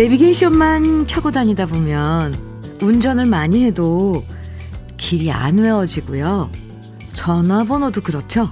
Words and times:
내비게이션만 0.00 1.06
켜고 1.06 1.30
다니다 1.30 1.66
보면 1.66 2.34
운전을 2.80 3.26
많이 3.26 3.66
해도 3.66 4.24
길이 4.96 5.30
안 5.30 5.58
외워지고요. 5.58 6.50
전화번호도 7.12 8.00
그렇죠. 8.00 8.50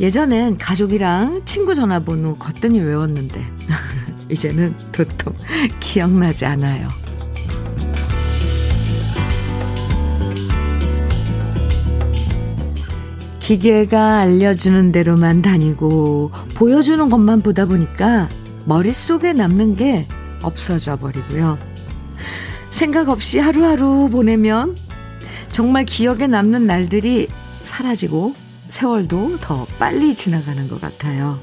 예전엔 0.00 0.58
가족이랑 0.58 1.46
친구 1.46 1.74
전화번호 1.74 2.36
거뜬히 2.36 2.78
외웠는데 2.80 3.42
이제는 4.30 4.74
도통 4.92 5.34
기억나지 5.80 6.44
않아요. 6.44 6.90
기계가 13.40 14.18
알려주는 14.18 14.92
대로만 14.92 15.40
다니고 15.40 16.32
보여주는 16.54 17.08
것만 17.08 17.40
보다 17.40 17.64
보니까 17.64 18.28
머릿속에 18.66 19.32
남는 19.32 19.76
게 19.76 20.06
없어져 20.42 20.96
버리고요. 20.96 21.58
생각 22.70 23.08
없이 23.08 23.38
하루하루 23.38 24.08
보내면 24.10 24.76
정말 25.50 25.84
기억에 25.84 26.26
남는 26.26 26.66
날들이 26.66 27.28
사라지고 27.62 28.34
세월도 28.68 29.38
더 29.40 29.66
빨리 29.78 30.14
지나가는 30.14 30.68
것 30.68 30.80
같아요. 30.80 31.40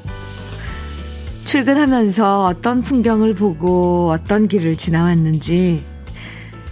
출근하면서 1.46 2.46
어떤 2.46 2.82
풍경을 2.82 3.34
보고 3.36 4.12
어떤 4.12 4.48
길을 4.48 4.76
지나왔는지, 4.76 5.84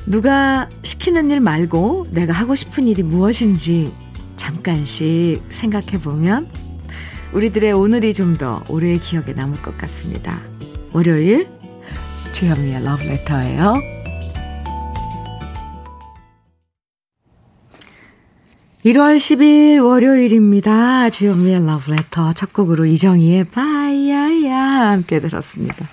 누가 0.05 0.67
시키는 0.83 1.29
일 1.29 1.39
말고 1.39 2.07
내가 2.11 2.33
하고 2.33 2.55
싶은 2.55 2.87
일이 2.87 3.03
무엇인지 3.03 3.93
잠깐씩 4.37 5.43
생각해 5.49 6.01
보면 6.01 6.47
우리들의 7.33 7.71
오늘이 7.73 8.13
좀 8.13 8.35
더 8.35 8.63
오래 8.67 8.97
기억에 8.97 9.33
남을 9.33 9.61
것 9.61 9.77
같습니다. 9.77 10.41
월요일 10.93 11.47
주현미의 12.33 12.83
러브레터예요. 12.83 13.75
1월 18.85 19.17
10일 19.17 19.85
월요일입니다. 19.85 21.11
주현미의 21.11 21.65
러브레터 21.65 22.33
첫 22.33 22.51
곡으로 22.51 22.85
이정희의 22.85 23.43
바야야 23.45 24.57
함께 24.91 25.19
들었습니다. 25.19 25.87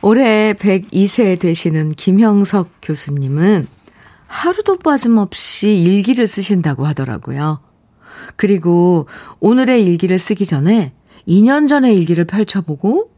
올해 0.00 0.52
102세 0.54 1.40
되시는 1.40 1.92
김형석 1.92 2.70
교수님은 2.82 3.66
하루도 4.28 4.78
빠짐없이 4.78 5.82
일기를 5.82 6.28
쓰신다고 6.28 6.86
하더라고요. 6.86 7.60
그리고 8.36 9.08
오늘의 9.40 9.84
일기를 9.84 10.18
쓰기 10.18 10.46
전에 10.46 10.92
2년 11.26 11.66
전의 11.66 11.96
일기를 11.96 12.24
펼쳐보고 12.24 13.10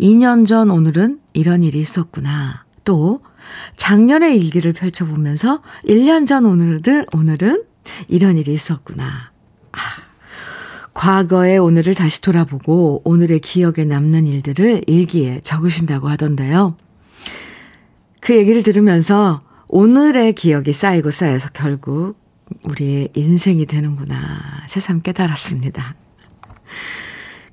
2년 0.00 0.46
전 0.46 0.70
오늘은 0.70 1.20
이런 1.32 1.62
일이 1.62 1.80
있었구나. 1.80 2.64
또 2.84 3.20
작년의 3.76 4.38
일기를 4.38 4.72
펼쳐보면서 4.72 5.62
1년 5.86 6.26
전 6.26 6.46
오늘은 6.46 7.06
오늘은 7.14 7.64
이런 8.08 8.38
일이 8.38 8.52
있었구나. 8.52 9.30
아, 9.72 9.78
과거의 10.94 11.58
오늘을 11.58 11.94
다시 11.94 12.20
돌아보고 12.20 13.02
오늘의 13.04 13.40
기억에 13.40 13.84
남는 13.84 14.26
일들을 14.26 14.82
일기에 14.86 15.40
적으신다고 15.40 16.08
하던데요. 16.08 16.76
그 18.20 18.36
얘기를 18.36 18.62
들으면서 18.62 19.42
오늘의 19.68 20.34
기억이 20.34 20.72
쌓이고 20.72 21.10
쌓여서 21.10 21.48
결국 21.52 22.16
우리의 22.64 23.08
인생이 23.14 23.66
되는구나 23.66 24.64
새삼 24.68 25.00
깨달았습니다. 25.02 25.96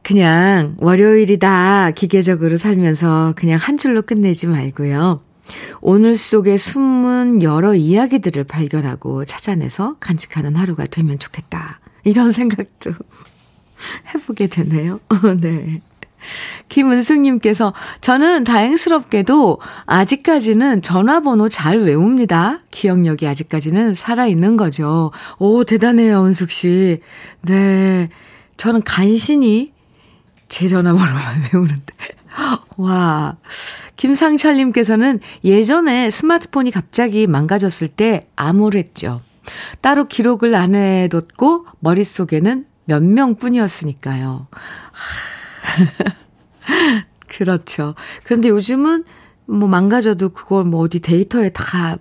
그냥 0.09 0.73
월요일이다 0.79 1.91
기계적으로 1.91 2.57
살면서 2.57 3.33
그냥 3.35 3.59
한 3.61 3.77
줄로 3.77 4.01
끝내지 4.01 4.47
말고요. 4.47 5.21
오늘 5.81 6.17
속에 6.17 6.57
숨은 6.57 7.43
여러 7.43 7.75
이야기들을 7.75 8.43
발견하고 8.45 9.25
찾아내서 9.25 9.97
간직하는 9.99 10.55
하루가 10.55 10.87
되면 10.87 11.19
좋겠다. 11.19 11.79
이런 12.05 12.31
생각도 12.31 12.91
해보게 14.15 14.47
되네요. 14.47 14.99
네. 15.41 15.79
김은숙님께서 16.69 17.75
저는 18.01 18.45
다행스럽게도 18.45 19.59
아직까지는 19.85 20.81
전화번호 20.81 21.49
잘 21.49 21.81
외웁니다. 21.81 22.61
기억력이 22.71 23.27
아직까지는 23.27 23.93
살아있는 23.93 24.57
거죠. 24.57 25.11
오, 25.37 25.63
대단해요, 25.65 26.25
은숙씨. 26.25 26.99
네. 27.43 28.09
저는 28.57 28.81
간신히 28.81 29.77
제 30.49 30.67
전화번호만 30.67 31.43
외우는데. 31.53 31.93
와. 32.77 33.37
김상철님께서는 33.95 35.19
예전에 35.43 36.09
스마트폰이 36.09 36.71
갑자기 36.71 37.27
망가졌을 37.27 37.87
때 37.87 38.27
암울했죠. 38.35 39.21
따로 39.81 40.05
기록을 40.05 40.55
안 40.55 40.75
해뒀고 40.75 41.65
머릿속에는 41.79 42.65
몇 42.85 43.03
명 43.03 43.35
뿐이었으니까요. 43.35 44.47
그렇죠. 47.27 47.95
그런데 48.23 48.49
요즘은 48.49 49.03
뭐 49.45 49.67
망가져도 49.67 50.29
그걸 50.29 50.65
뭐 50.65 50.81
어디 50.81 50.99
데이터에 50.99 51.49
다 51.49 51.97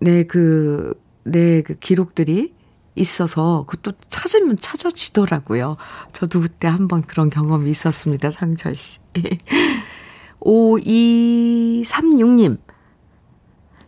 내 0.00 0.24
그, 0.24 1.00
내 1.22 1.62
그 1.62 1.74
기록들이 1.78 2.52
있어서 2.94 3.64
그것도 3.66 3.96
찾으면 4.08 4.58
찾아지더라고요. 4.58 5.78
저도 6.12 6.42
그때 6.42 6.68
한번 6.68 7.02
그런 7.02 7.30
경험이 7.30 7.70
있었습니다. 7.70 8.30
상철 8.30 8.74
씨. 8.74 8.98
5236님. 10.40 12.58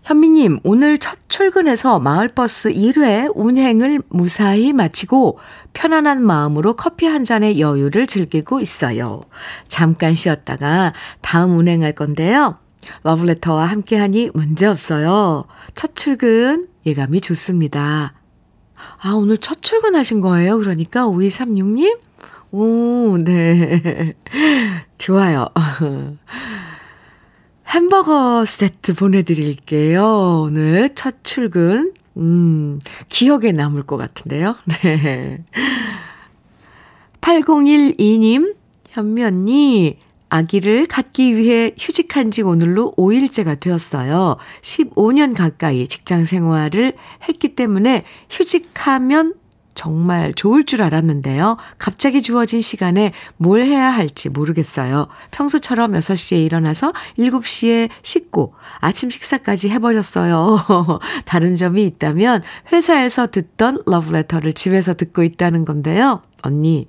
현미님, 0.04 0.60
오늘 0.64 0.98
첫 0.98 1.19
출근해서 1.28 1.98
마을버스 1.98 2.75
1회 2.75 3.32
운행을 3.34 4.03
무사히 4.10 4.75
마치고 4.75 5.38
편안한 5.72 6.22
마음으로 6.22 6.76
커피 6.76 7.06
한 7.06 7.25
잔의 7.25 7.59
여유를 7.59 8.06
즐기고 8.06 8.60
있어요. 8.60 9.22
잠깐 9.66 10.14
쉬었다가 10.14 10.93
다음 11.22 11.56
운행할 11.56 11.94
건데요. 11.94 12.59
러브레터와 13.03 13.64
함께하니 13.64 14.32
문제없어요. 14.34 15.44
첫 15.75 15.97
출근 15.97 16.69
예감이 16.84 17.22
좋습니다. 17.22 18.12
아, 19.00 19.12
오늘 19.12 19.38
첫 19.38 19.62
출근하신 19.62 20.20
거예요? 20.20 20.58
그러니까 20.58 21.06
5236님? 21.06 21.98
오, 22.52 23.18
네. 23.18 24.14
좋아요. 24.98 25.48
햄버거 27.68 28.44
세트 28.44 28.94
보내드릴게요. 28.94 30.42
오늘 30.46 30.94
첫 30.94 31.24
출근. 31.24 31.92
음, 32.16 32.78
기억에 33.08 33.52
남을 33.52 33.82
것 33.84 33.96
같은데요. 33.96 34.56
네. 34.82 35.44
8012님, 37.20 38.54
현미 38.90 39.24
언니, 39.24 39.98
아기를 40.34 40.86
갖기 40.86 41.36
위해 41.36 41.70
휴직한 41.78 42.32
지 42.32 42.42
오늘로 42.42 42.92
5일째가 42.96 43.60
되었어요. 43.60 44.36
15년 44.62 45.36
가까이 45.36 45.86
직장 45.86 46.24
생활을 46.24 46.94
했기 47.28 47.54
때문에 47.54 48.04
휴직하면 48.30 49.34
정말 49.76 50.34
좋을 50.34 50.64
줄 50.64 50.82
알았는데요. 50.82 51.56
갑자기 51.78 52.20
주어진 52.20 52.62
시간에 52.62 53.12
뭘 53.36 53.62
해야 53.62 53.90
할지 53.90 54.28
모르겠어요. 54.28 55.06
평소처럼 55.31 55.92
6시에 55.92 56.44
일어나서 56.44 56.92
7시에 57.16 57.88
씻고 58.02 58.54
아침 58.80 59.10
식사까지 59.10 59.69
해버렸어요. 59.70 60.58
다른 61.26 61.54
점이 61.54 61.87
있다면 61.87 62.42
회사에서 62.72 63.28
듣던 63.28 63.82
러브레터를 63.87 64.52
집에서 64.52 64.94
듣고 64.94 65.22
있다는 65.22 65.64
건데요. 65.64 66.22
언니, 66.42 66.87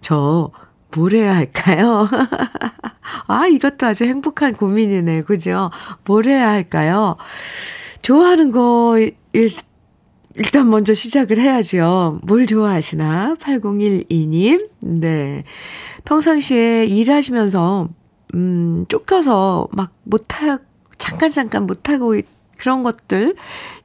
저 0.00 0.50
뭘 0.94 1.12
해야 1.12 1.36
할까요? 1.36 2.08
아, 3.26 3.46
이것도 3.46 3.86
아주 3.86 4.04
행복한 4.04 4.54
고민이네. 4.54 5.22
그죠? 5.22 5.70
뭘 6.04 6.26
해야 6.26 6.50
할까요? 6.50 7.16
좋아하는 8.02 8.50
거, 8.50 8.98
일, 9.32 9.52
일단 10.36 10.70
먼저 10.70 10.94
시작을 10.94 11.38
해야죠. 11.38 12.20
뭘 12.22 12.46
좋아하시나? 12.46 13.34
8012님. 13.40 14.68
네. 14.80 15.44
평상시에 16.04 16.84
일하시면서, 16.86 17.88
음, 18.34 18.86
쫓겨서 18.88 19.68
막 19.72 19.92
못하, 20.04 20.58
잠깐 20.98 21.30
잠깐 21.30 21.66
못하고 21.66 22.14
그런 22.56 22.82
것들 22.82 23.34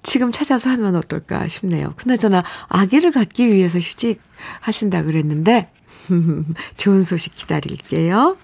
지금 0.03 0.31
찾아서 0.31 0.69
하면 0.71 0.95
어떨까 0.95 1.47
싶네요. 1.47 1.93
그나저나 1.95 2.43
아기를 2.67 3.11
갖기 3.11 3.47
위해서 3.47 3.79
휴직하신다 3.79 5.03
그랬는데, 5.03 5.69
좋은 6.77 7.01
소식 7.01 7.35
기다릴게요. 7.35 8.37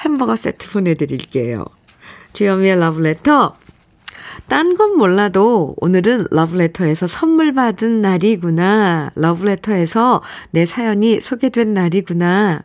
햄버거 0.00 0.36
세트 0.36 0.70
보내드릴게요. 0.70 1.64
주현미의 2.32 2.78
러브레터 2.80 3.56
딴 4.48 4.74
건 4.74 4.96
몰라도 4.96 5.74
오늘은 5.78 6.26
러브레터에서 6.30 7.06
선물 7.06 7.52
받은 7.52 8.02
날이구나. 8.02 9.10
러브레터에서 9.14 10.22
내 10.50 10.66
사연이 10.66 11.20
소개된 11.20 11.74
날이구나. 11.74 12.62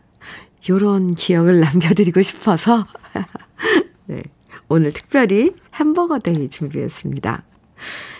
요런 0.69 1.15
기억을 1.15 1.59
남겨드리고 1.62 2.21
싶어서. 2.21 2.85
네. 4.06 4.23
오늘 4.69 4.91
특별히 4.91 5.51
햄버거 5.75 6.19
day 6.19 6.50
준비했습니다. 6.50 7.44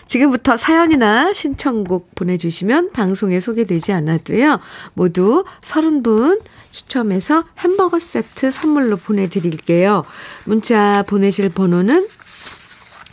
지금부터 0.08 0.56
사연이나 0.56 1.32
신청곡 1.32 2.14
보내주시면 2.14 2.92
방송에 2.92 3.40
소개되지 3.40 3.92
않아도요. 3.92 4.58
모두 4.94 5.44
30분 5.60 6.40
추첨해서 6.70 7.44
햄버거 7.58 7.98
세트 7.98 8.50
선물로 8.50 8.96
보내드릴게요. 8.96 10.04
문자 10.44 11.04
보내실 11.06 11.50
번호는 11.50 12.08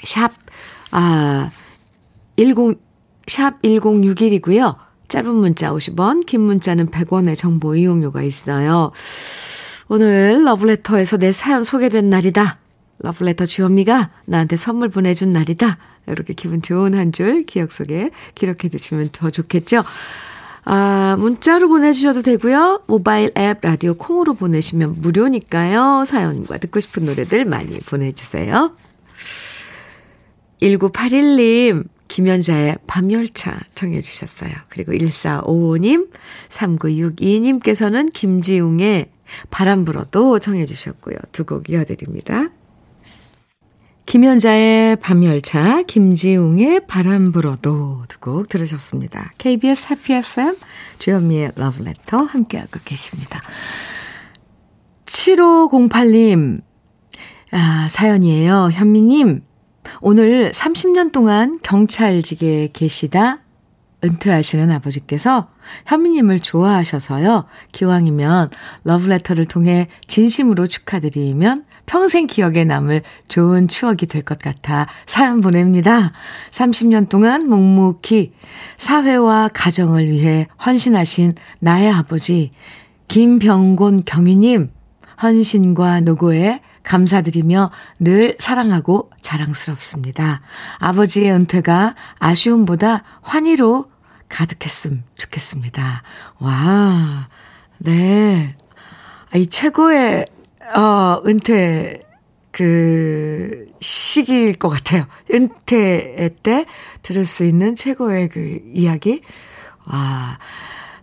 샵, 0.03 0.31
아, 0.92 1.51
10, 2.38 2.56
샵 3.27 3.62
1061이고요. 3.62 4.77
짧은 5.07 5.36
문자 5.36 5.71
50원, 5.71 6.25
긴 6.25 6.41
문자는 6.41 6.89
100원의 6.89 7.38
정보 7.38 7.75
이용료가 7.75 8.24
있어요. 8.24 8.91
오늘 9.88 10.44
러브레터에서 10.45 11.18
내 11.18 11.31
사연 11.31 11.63
소개된 11.63 12.09
날이다. 12.09 12.57
러브레터 13.00 13.45
주현미가 13.45 14.09
나한테 14.25 14.56
선물 14.56 14.89
보내준 14.89 15.33
날이다. 15.33 15.77
이렇게 16.07 16.33
기분 16.33 16.62
좋은 16.62 16.94
한 16.94 17.12
줄 17.12 17.44
기억 17.45 17.71
속에 17.71 18.12
기록해 18.36 18.69
두시면 18.69 19.09
더 19.12 19.30
좋겠죠. 19.30 19.83
아, 20.68 21.15
문자로 21.19 21.68
보내주셔도 21.68 22.21
되고요. 22.21 22.83
모바일 22.88 23.31
앱 23.38 23.59
라디오 23.62 23.94
콩으로 23.94 24.33
보내시면 24.33 24.95
무료니까요. 25.01 26.06
사연과 26.06 26.57
듣고 26.57 26.80
싶은 26.80 27.06
노래들 27.06 27.45
많이 27.45 27.80
보내주세요. 27.81 28.75
1981님, 30.62 31.86
김연자의 32.07 32.77
밤열차 32.88 33.59
청해 33.75 34.01
주셨어요. 34.01 34.51
그리고 34.69 34.94
1455님, 34.94 36.09
3962님께서는 36.50 38.12
김지웅의 38.13 39.09
바람 39.50 39.86
불어도 39.86 40.39
청해 40.39 40.65
주셨고요. 40.65 41.18
두 41.31 41.45
곡 41.45 41.69
이어드립니다. 41.69 42.50
김연자의 44.06 44.98
밤열차, 44.98 45.81
김지웅의 45.84 46.88
바람 46.88 47.31
불어도 47.31 48.04
두 48.07 48.19
곡 48.19 48.48
들으셨습니다. 48.48 49.31
KBS 49.38 49.90
해피 49.92 50.13
FM, 50.13 50.56
주현미의 50.98 51.52
러브레터 51.56 52.18
함께하고 52.18 52.80
계십니다. 52.84 53.40
7508님, 55.06 56.62
아, 57.52 57.88
사연이에요. 57.90 58.69
현미님, 58.72 59.44
오늘 60.02 60.51
30년 60.51 61.12
동안 61.12 61.60
경찰직에 61.62 62.69
계시다 62.74 63.42
은퇴하시는 64.04 64.72
아버지께서 64.72 65.50
현미님을 65.86 66.40
좋아하셔서요. 66.40 67.46
기왕이면 67.72 68.50
러브레터를 68.84 69.46
통해 69.46 69.88
진심으로 70.08 70.66
축하드리면 70.68 71.66
평생 71.86 72.28
기억에 72.28 72.64
남을 72.64 73.02
좋은 73.28 73.68
추억이 73.68 74.06
될 74.08 74.24
것 74.24 74.40
같아 74.40 74.88
사연 75.06 75.42
보냅니다. 75.42 76.12
30년 76.50 77.10
동안 77.10 77.48
묵묵히 77.48 78.34
사회와 78.78 79.50
가정을 79.54 80.08
위해 80.08 80.48
헌신하신 80.66 81.36
나의 81.60 81.92
아버지 81.92 82.52
김병곤 83.08 84.04
경위님 84.06 84.72
헌신과 85.22 86.02
노고에 86.02 86.62
감사드리며 86.84 87.72
늘 88.00 88.36
사랑하고 88.40 89.10
자랑스럽습니다. 89.22 90.42
아버지의 90.80 91.32
은퇴가 91.32 91.96
아쉬움보다 92.20 93.04
환희로 93.22 93.90
가득했음 94.30 95.04
좋겠습니다. 95.18 96.04
와, 96.40 97.28
네. 97.78 98.56
이 99.36 99.48
최고의 99.48 100.28
어, 100.73 101.21
은퇴, 101.25 102.01
그, 102.51 103.67
시기일 103.81 104.56
것 104.56 104.69
같아요. 104.69 105.06
은퇴 105.31 106.29
때 106.41 106.65
들을 107.01 107.25
수 107.25 107.44
있는 107.44 107.75
최고의 107.75 108.29
그 108.29 108.62
이야기. 108.73 109.21
와, 109.88 110.39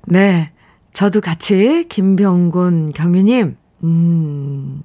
네. 0.07 0.53
저도 0.93 1.21
같이 1.21 1.87
김병곤 1.89 2.93
경유님, 2.93 3.57
음, 3.85 4.83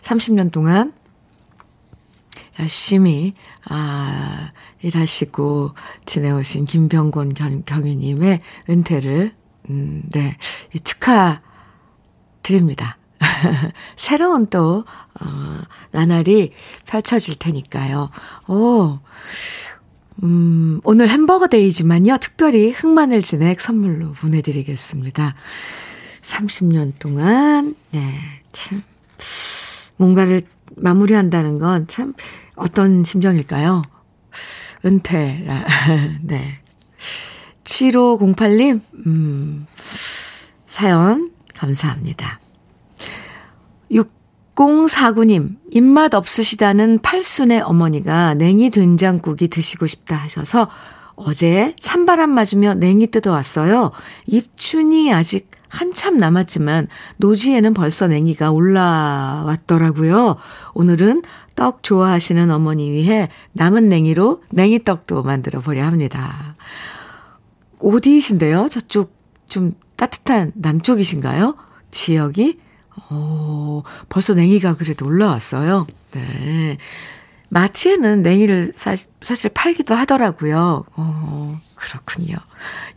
30년 0.00 0.50
동안 0.50 0.92
열심히, 2.58 3.34
아, 3.68 4.50
일하시고 4.80 5.74
지내오신 6.06 6.64
김병곤 6.64 7.34
경, 7.34 7.62
경유님의 7.64 8.40
은퇴를, 8.68 9.34
음, 9.70 10.02
네, 10.10 10.36
축하 10.84 11.42
드립니다. 12.42 12.98
새로운 13.96 14.46
또, 14.48 14.84
어, 15.20 15.60
나날이 15.90 16.52
펼쳐질 16.86 17.36
테니까요. 17.36 18.10
오, 18.48 18.98
음, 20.22 20.80
오늘 20.84 21.08
햄버거 21.08 21.46
데이지만요. 21.46 22.18
특별히 22.18 22.70
흑마늘 22.72 23.22
진액 23.22 23.60
선물로 23.60 24.12
보내드리겠습니다. 24.12 25.34
30년 26.22 26.92
동안, 26.98 27.74
네, 27.90 28.14
참, 28.52 28.82
뭔가를 29.96 30.42
마무리한다는 30.76 31.58
건 31.58 31.86
참 31.86 32.14
어떤 32.56 33.04
심정일까요? 33.04 33.82
은퇴, 34.84 35.44
네. 36.22 36.58
7508님, 37.64 38.80
음, 39.06 39.66
사연 40.66 41.30
감사합니다. 41.54 42.40
6049님, 43.92 45.56
입맛 45.70 46.14
없으시다는 46.14 47.00
팔순의 47.00 47.60
어머니가 47.60 48.34
냉이 48.34 48.70
된장국이 48.70 49.48
드시고 49.48 49.86
싶다 49.86 50.16
하셔서 50.16 50.68
어제 51.14 51.74
찬바람 51.78 52.30
맞으며 52.30 52.74
냉이 52.74 53.08
뜯어왔어요. 53.08 53.92
입춘이 54.26 55.12
아직 55.12 55.50
한참 55.68 56.18
남았지만 56.18 56.88
노지에는 57.16 57.72
벌써 57.72 58.06
냉이가 58.06 58.50
올라왔더라고요. 58.50 60.36
오늘은 60.74 61.22
떡 61.54 61.82
좋아하시는 61.82 62.50
어머니 62.50 62.90
위해 62.90 63.28
남은 63.52 63.88
냉이로 63.88 64.42
냉이떡도 64.52 65.22
만들어 65.22 65.60
보려 65.60 65.84
합니다. 65.84 66.56
어디이신데요? 67.78 68.68
저쪽 68.68 69.14
좀 69.48 69.74
따뜻한 69.96 70.52
남쪽이신가요? 70.54 71.56
지역이? 71.90 72.58
오, 73.12 73.82
벌써 74.08 74.34
냉이가 74.34 74.76
그래도 74.76 75.06
올라왔어요. 75.06 75.86
네. 76.12 76.78
마트에는 77.50 78.22
냉이를 78.22 78.72
사, 78.74 78.96
사실 79.22 79.50
팔기도 79.52 79.94
하더라고요. 79.94 80.84
어, 80.96 81.58
그렇군요. 81.76 82.36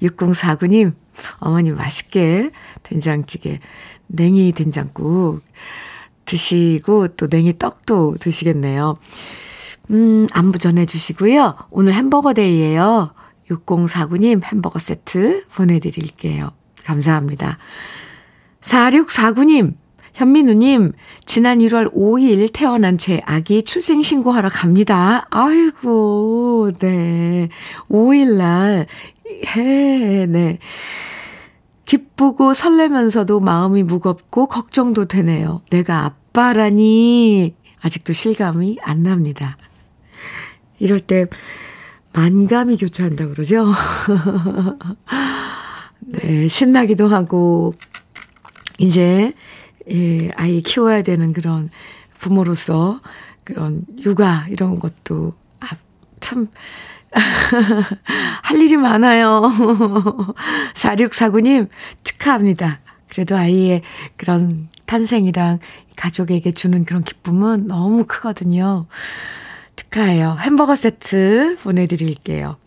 6049님, 0.02 0.94
어머니 1.40 1.72
맛있게 1.72 2.52
된장찌개, 2.84 3.60
냉이 4.08 4.54
된장국 4.54 5.42
드시고 6.24 7.10
또 7.10 7.28
냉이 7.28 7.58
떡도 7.58 8.16
드시겠네요. 8.20 8.98
음, 9.92 10.28
안부 10.32 10.58
전해주시고요. 10.58 11.56
오늘 11.70 11.94
햄버거 11.94 12.34
데이예요. 12.34 13.14
6049님 13.50 14.44
햄버거 14.44 14.80
세트 14.80 15.46
보내드릴게요. 15.50 16.52
감사합니다. 16.84 17.58
4649님, 18.62 19.76
현민우님, 20.16 20.94
지난 21.26 21.60
1월 21.60 21.94
5일 21.94 22.50
태어난 22.54 22.98
제 22.98 23.20
아기 23.26 23.64
출생신고하러 23.64 24.48
갑니다. 24.48 25.28
아이고, 25.30 26.72
네. 26.80 27.50
5일날, 27.90 28.86
해, 29.58 30.26
네. 30.26 30.60
기쁘고 31.84 32.54
설레면서도 32.54 33.42
마음이 33.42 33.84
무겁고 33.84 34.48
걱정도 34.48 35.04
되네요. 35.04 35.62
내가 35.70 36.06
아빠라니, 36.06 37.54
아직도 37.82 38.14
실감이 38.14 38.78
안 38.84 39.04
납니다. 39.04 39.58
이럴 40.80 41.02
때, 41.02 41.26
만감이 42.14 42.78
교차한다고 42.78 43.34
그러죠? 43.34 43.68
네, 46.00 46.48
신나기도 46.48 47.10
하고, 47.10 47.74
이제 48.78 49.34
예, 49.92 50.30
아이 50.36 50.62
키워야 50.62 51.04
되는 51.04 51.34
그런 51.34 51.70
부모로서 52.20 53.02
그런 53.44 53.84
육아 54.04 54.46
이런 54.50 54.80
것도 54.80 55.34
아, 55.60 55.68
참, 56.20 56.48
할 58.44 58.60
일이 58.60 58.78
많아요. 58.78 59.42
4649님 60.74 61.70
축하합니다. 62.04 62.80
그래도 63.10 63.38
아이의 63.38 63.82
그런 64.18 64.70
탄생이랑 64.86 65.60
가족에게 65.96 66.52
주는 66.52 66.84
그런 66.84 67.04
기쁨은 67.04 67.68
너무 67.68 68.06
크거든요. 68.06 68.88
축하해요. 69.76 70.38
햄버거 70.40 70.76
세트 70.76 71.58
보내드릴게요. 71.64 72.58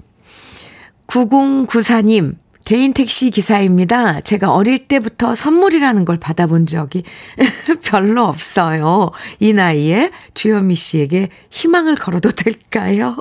9094님, 1.06 2.36
개인 2.68 2.92
택시 2.92 3.30
기사입니다. 3.30 4.20
제가 4.20 4.52
어릴 4.52 4.88
때부터 4.88 5.34
선물이라는 5.34 6.04
걸 6.04 6.18
받아본 6.18 6.66
적이 6.66 7.02
별로 7.82 8.26
없어요. 8.26 9.10
이 9.40 9.54
나이에 9.54 10.10
주현미 10.34 10.74
씨에게 10.74 11.30
희망을 11.48 11.94
걸어도 11.94 12.30
될까요? 12.30 13.16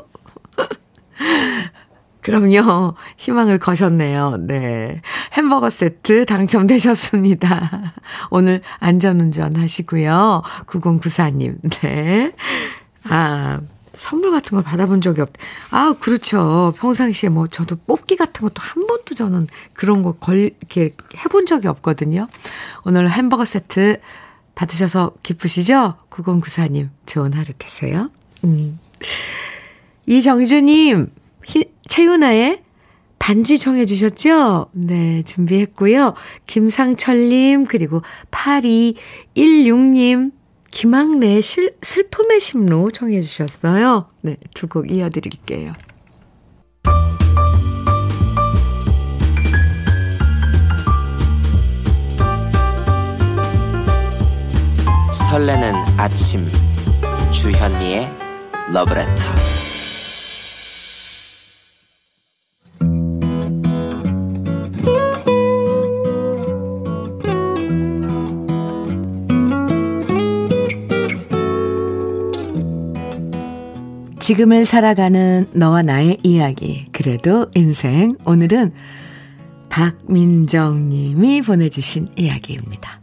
그럼요. 2.20 2.96
희망을 3.16 3.58
거셨네요. 3.58 4.36
네. 4.48 5.01
햄버거 5.32 5.70
세트 5.70 6.25
당첨되셨습니다. 6.25 7.94
오늘 8.32 8.60
안전운전 8.80 9.56
하시고요. 9.56 10.42
9094님. 10.66 11.56
네. 11.80 12.34
아, 13.06 13.62
선물 13.98 14.32
같은 14.32 14.56
걸 14.56 14.63
받아본 14.63 15.01
적이 15.01 15.22
없. 15.22 15.34
아, 15.72 15.94
그렇죠. 16.00 16.74
평상시에 16.77 17.30
뭐 17.30 17.48
저도 17.48 17.75
뽑기 17.75 18.16
같은 18.16 18.44
것도 18.44 18.56
한 18.58 18.88
번도 18.88 19.16
저는 19.16 19.48
그런 19.74 20.04
거 20.04 20.13
걸, 20.13 20.38
이렇게 20.38 20.96
해본 21.18 21.48
적이 21.48 21.68
없거든요. 21.68 22.27
오늘 22.86 23.12
햄버거 23.12 23.44
세트 23.44 24.00
받으셔서 24.56 25.13
기쁘시죠? 25.24 25.96
9094님, 26.10 26.89
좋은 27.06 27.34
하루 27.34 27.48
되세요. 27.58 28.10
음. 28.44 28.80
이정주님, 30.06 31.12
채윤아의 31.88 32.63
반지 33.20 33.58
정해 33.58 33.86
주셨죠? 33.86 34.70
네, 34.72 35.22
준비했고요. 35.24 36.13
김상철님, 36.46 37.66
그리고 37.66 38.01
8216님, 38.32 40.32
김학래 40.72 41.42
실, 41.42 41.76
슬픔의 41.82 42.40
심로 42.40 42.92
청해 42.92 43.22
주셨어요. 43.22 44.08
네, 44.22 44.38
두 44.54 44.68
곡 44.68 44.92
이어드릴게요. 44.92 45.74
설레는 55.30 55.74
아침 55.98 56.46
주현미의 57.32 58.10
러브레터 58.72 59.47
지금을 74.27 74.65
살아가는 74.65 75.48
너와 75.53 75.84
나의 75.84 76.17
이야기. 76.22 76.86
그래도 76.91 77.50
인생. 77.55 78.17
오늘은 78.25 78.74
박민정 79.69 80.89
님이 80.89 81.41
보내주신 81.41 82.10
이야기입니다. 82.17 83.00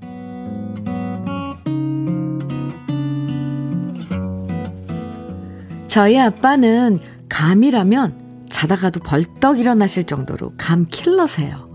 저희 5.88 6.20
아빠는 6.20 6.98
감이라면 7.30 8.44
자다가도 8.50 9.00
벌떡 9.00 9.60
일어나실 9.60 10.04
정도로 10.04 10.52
감 10.58 10.84
킬러세요. 10.90 11.70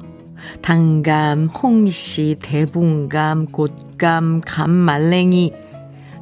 당감, 0.61 1.45
홍시, 1.45 2.35
대봉감, 2.39 3.47
꽃감, 3.47 4.41
감말랭이, 4.45 5.53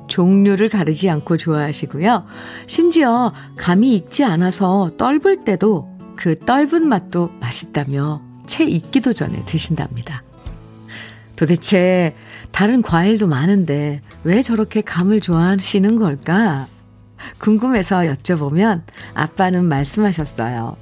종류를 0.08 0.70
가르지 0.70 1.10
않고 1.10 1.38
좋아하시고요. 1.38 2.26
심지어 2.68 3.34
감이 3.56 3.96
익지 3.96 4.24
않아서 4.24 4.92
떫을 4.98 5.44
때도 5.44 5.90
그 6.16 6.36
떫은 6.36 6.88
맛도 6.88 7.30
맛있다며 7.40 8.22
채 8.48 8.64
익기도 8.66 9.14
전에 9.14 9.44
드신답니다. 9.46 10.24
도대체 11.36 12.16
다른 12.52 12.82
과일도 12.82 13.28
많은데 13.28 14.02
왜 14.24 14.42
저렇게 14.42 14.82
감을 14.82 15.22
좋아하시는 15.22 15.96
걸까? 15.98 16.68
궁금해서 17.38 17.98
여쭤보면 17.98 18.82
아빠는 19.14 19.66
말씀하셨어요. 19.66 20.76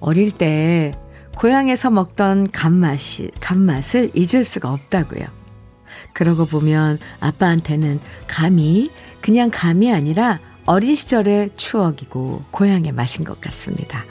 어릴 0.00 0.32
때 0.32 0.94
고향에서 1.36 1.90
먹던 1.90 2.50
감맛이, 2.50 3.30
감맛을 3.40 4.10
잊을 4.14 4.42
수가 4.44 4.72
없다고요. 4.72 5.37
그러고 6.18 6.46
보면 6.46 6.98
아빠한테는 7.20 8.00
감이 8.26 8.88
그냥 9.20 9.50
감이 9.52 9.92
아니라 9.92 10.40
어린 10.66 10.96
시절의 10.96 11.50
추억이고 11.54 12.42
고향의 12.50 12.90
맛인 12.90 13.24
것 13.24 13.40
같습니다. 13.40 14.04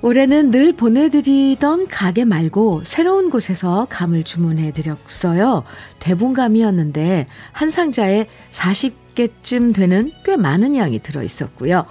올해는 0.00 0.52
늘 0.52 0.72
보내드리던 0.72 1.88
가게 1.88 2.24
말고 2.24 2.82
새로운 2.84 3.30
곳에서 3.30 3.88
감을 3.90 4.22
주문해 4.22 4.70
드렸어요. 4.70 5.64
대봉감이었는데 5.98 7.26
한 7.50 7.70
상자에 7.70 8.28
40개쯤 8.52 9.74
되는 9.74 10.12
꽤 10.24 10.36
많은 10.36 10.76
양이 10.76 11.00
들어 11.00 11.24
있었고요. 11.24 11.84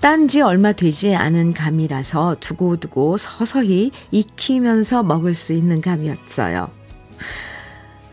딴지 0.00 0.40
얼마 0.40 0.72
되지 0.72 1.14
않은 1.14 1.52
감이라서 1.52 2.38
두고두고 2.40 3.18
서서히 3.18 3.92
익히면서 4.10 5.04
먹을 5.04 5.32
수 5.32 5.52
있는 5.52 5.80
감이었어요. 5.80 6.79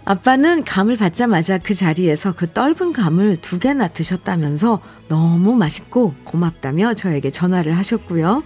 아빠는 0.08 0.64
감을 0.64 0.96
받자마자 0.96 1.58
그 1.58 1.74
자리에서 1.74 2.32
그 2.32 2.50
떫은 2.54 2.94
감을 2.94 3.42
두 3.42 3.60
개나 3.60 3.90
드셨다면서 3.90 4.80
너무 5.10 5.54
맛있고 5.58 6.16
고맙다며 6.24 6.94
저에게 6.94 7.30
전화를 7.30 7.76
하셨고요. 7.76 8.42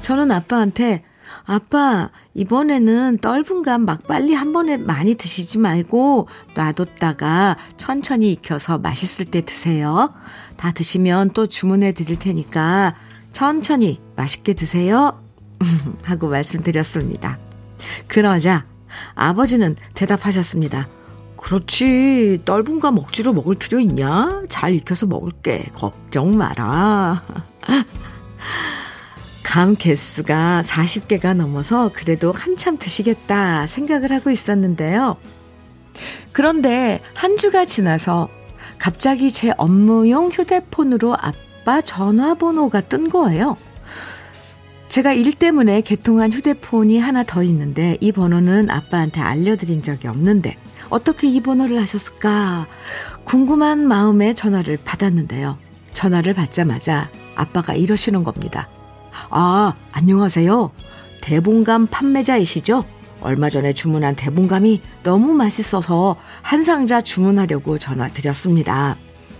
저는 0.00 0.32
아빠한테 0.32 1.04
아빠, 1.44 2.10
이번에는 2.34 3.18
떫은 3.18 3.62
감 3.62 3.84
막 3.84 4.08
빨리 4.08 4.34
한 4.34 4.52
번에 4.52 4.76
많이 4.76 5.14
드시지 5.14 5.58
말고 5.58 6.26
놔뒀다가 6.56 7.58
천천히 7.76 8.32
익혀서 8.32 8.78
맛있을 8.78 9.26
때 9.26 9.42
드세요. 9.42 10.12
다 10.56 10.72
드시면 10.72 11.30
또 11.30 11.46
주문해 11.46 11.92
드릴 11.92 12.18
테니까 12.18 12.96
천천히 13.30 14.00
맛있게 14.16 14.54
드세요. 14.54 15.22
하고 16.02 16.26
말씀드렸습니다. 16.26 17.38
그러자 18.08 18.66
아버지는 19.14 19.76
대답하셨습니다. 19.94 20.88
그렇지. 21.44 22.40
떫은 22.46 22.80
감 22.80 22.96
억지로 22.96 23.34
먹을 23.34 23.54
필요 23.54 23.78
있냐? 23.78 24.42
잘 24.48 24.72
익혀서 24.72 25.06
먹을게. 25.06 25.66
걱정 25.74 26.38
마라. 26.38 27.22
감 29.44 29.76
개수가 29.76 30.62
40개가 30.64 31.34
넘어서 31.34 31.90
그래도 31.92 32.32
한참 32.32 32.78
드시겠다 32.78 33.66
생각을 33.66 34.10
하고 34.10 34.30
있었는데요. 34.30 35.18
그런데 36.32 37.02
한 37.12 37.36
주가 37.36 37.66
지나서 37.66 38.30
갑자기 38.78 39.30
제 39.30 39.52
업무용 39.58 40.30
휴대폰으로 40.30 41.14
아빠 41.14 41.82
전화번호가 41.82 42.80
뜬 42.80 43.10
거예요. 43.10 43.58
제가 44.88 45.12
일 45.12 45.34
때문에 45.34 45.82
개통한 45.82 46.32
휴대폰이 46.32 46.98
하나 46.98 47.22
더 47.22 47.42
있는데 47.42 47.98
이 48.00 48.12
번호는 48.12 48.70
아빠한테 48.70 49.20
알려드린 49.20 49.82
적이 49.82 50.08
없는데 50.08 50.56
어떻게 50.90 51.28
이 51.28 51.40
번호를 51.40 51.80
하셨을까? 51.80 52.66
궁금한 53.24 53.86
마음에 53.86 54.34
전화를 54.34 54.78
받았는데요. 54.84 55.58
전화를 55.92 56.34
받자마자 56.34 57.10
아빠가 57.34 57.74
이러시는 57.74 58.24
겁니다. 58.24 58.68
아, 59.30 59.74
안녕하세요. 59.92 60.70
대봉감 61.22 61.86
판매자이시죠? 61.86 62.84
얼마 63.20 63.48
전에 63.48 63.72
주문한 63.72 64.16
대봉감이 64.16 64.82
너무 65.02 65.32
맛있어서 65.32 66.16
한 66.42 66.62
상자 66.62 67.00
주문하려고 67.00 67.78
전화 67.78 68.08
드렸습니다. 68.08 68.96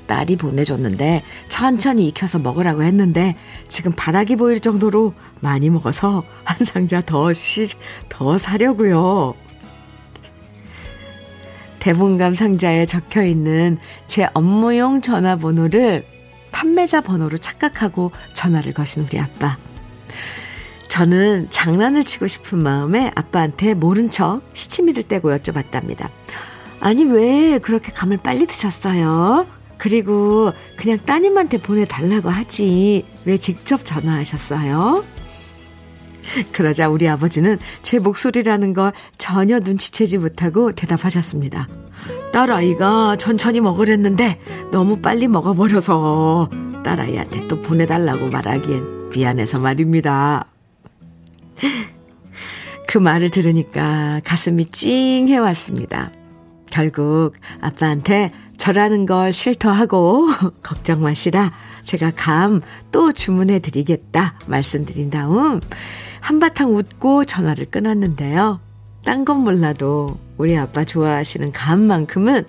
딸이 0.07 0.37
보내줬는데 0.37 1.23
천천히 1.49 2.09
익혀서 2.09 2.39
먹으라고 2.39 2.83
했는데 2.83 3.37
지금 3.69 3.93
바닥이 3.93 4.37
보일 4.37 4.61
정도로 4.61 5.15
많이 5.41 5.71
먹어서 5.71 6.25
한 6.45 6.59
상자 6.65 7.01
더 7.01 7.33
시, 7.33 7.67
더 8.09 8.39
사려고요. 8.39 9.35
대본감 11.85 12.35
상자에 12.35 12.87
적혀 12.87 13.25
있는 13.25 13.77
제 14.07 14.27
업무용 14.33 15.03
전화번호를 15.03 16.07
판매자 16.51 17.03
번호로 17.03 17.37
착각하고 17.37 18.11
전화를 18.33 18.73
거신 18.73 19.03
우리 19.03 19.21
아빠. 19.21 19.59
저는 20.89 21.49
장난을 21.51 22.05
치고 22.05 22.27
싶은 22.27 22.57
마음에 22.57 23.13
아빠한테 23.15 23.75
모른 23.75 24.09
척 24.09 24.41
시치미를 24.55 25.03
떼고 25.03 25.29
여쭤봤답니다. 25.37 26.09
아니, 26.81 27.05
왜 27.05 27.59
그렇게 27.59 27.93
감을 27.93 28.17
빨리 28.17 28.47
드셨어요? 28.47 29.47
그리고 29.77 30.55
그냥 30.77 30.99
따님한테 31.05 31.59
보내달라고 31.59 32.31
하지. 32.31 33.05
왜 33.27 33.37
직접 33.37 33.85
전화하셨어요? 33.85 35.05
그러자 36.53 36.89
우리 36.89 37.09
아버지는 37.09 37.59
제 37.83 37.99
목소리라는 37.99 38.73
걸 38.73 38.93
전혀 39.19 39.59
눈치채지 39.59 40.19
못하고 40.19 40.73
대답하셨습니다. 40.73 41.69
딸아이가 42.33 43.17
천천히 43.17 43.61
먹으랬는데 43.61 44.41
너무 44.73 45.01
빨리 45.01 45.29
먹어버려서 45.29 46.51
딸아이한테 46.85 47.49
또 47.49 47.61
보내달라고 47.61 48.29
말하기엔 48.29 49.11
미안해서 49.11 49.61
말입니다. 49.61 50.47
그 52.89 52.99
말을 52.99 53.31
들으니까 53.31 54.21
가슴이 54.25 54.67
찡해 54.67 55.39
왔습니다. 55.39 56.13
결국 56.71 57.33
아빠한테 57.61 58.33
저라는 58.57 59.07
걸 59.07 59.33
싫어하고 59.33 60.29
걱정 60.63 61.03
마시라 61.03 61.53
제가 61.83 62.13
감 62.17 62.61
또 62.93 63.13
주문해 63.13 63.59
드리겠다 63.59 64.39
말씀드린 64.47 65.11
다음 65.11 65.61
한바탕 66.25 66.75
웃고 66.75 67.27
전화를 67.27 67.67
끊었는데요. 67.71 68.59
딴 69.05 69.27
건 69.27 69.41
몰라도 69.41 70.19
우리 70.39 70.57
아빠 70.57 70.83
좋아하시는 70.83 71.53
감만큼은 71.53 72.47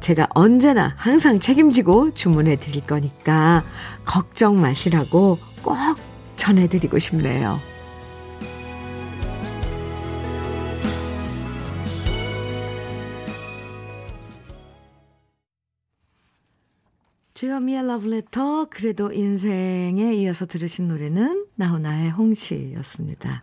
제가 0.00 0.26
언제나 0.30 0.94
항상 0.96 1.38
책임지고 1.38 2.14
주문해 2.14 2.56
드릴 2.56 2.84
거니까 2.84 3.62
걱정 4.04 4.60
마시라고 4.60 5.38
꼭 5.62 5.76
전해드리고 6.34 6.98
싶네요. 6.98 7.60
주현미의 17.42 17.88
러브레터 17.88 18.66
그래도 18.70 19.12
인생에 19.12 20.14
이어서 20.14 20.46
들으신 20.46 20.86
노래는 20.86 21.46
나훈아의 21.56 22.10
홍시였습니다. 22.10 23.42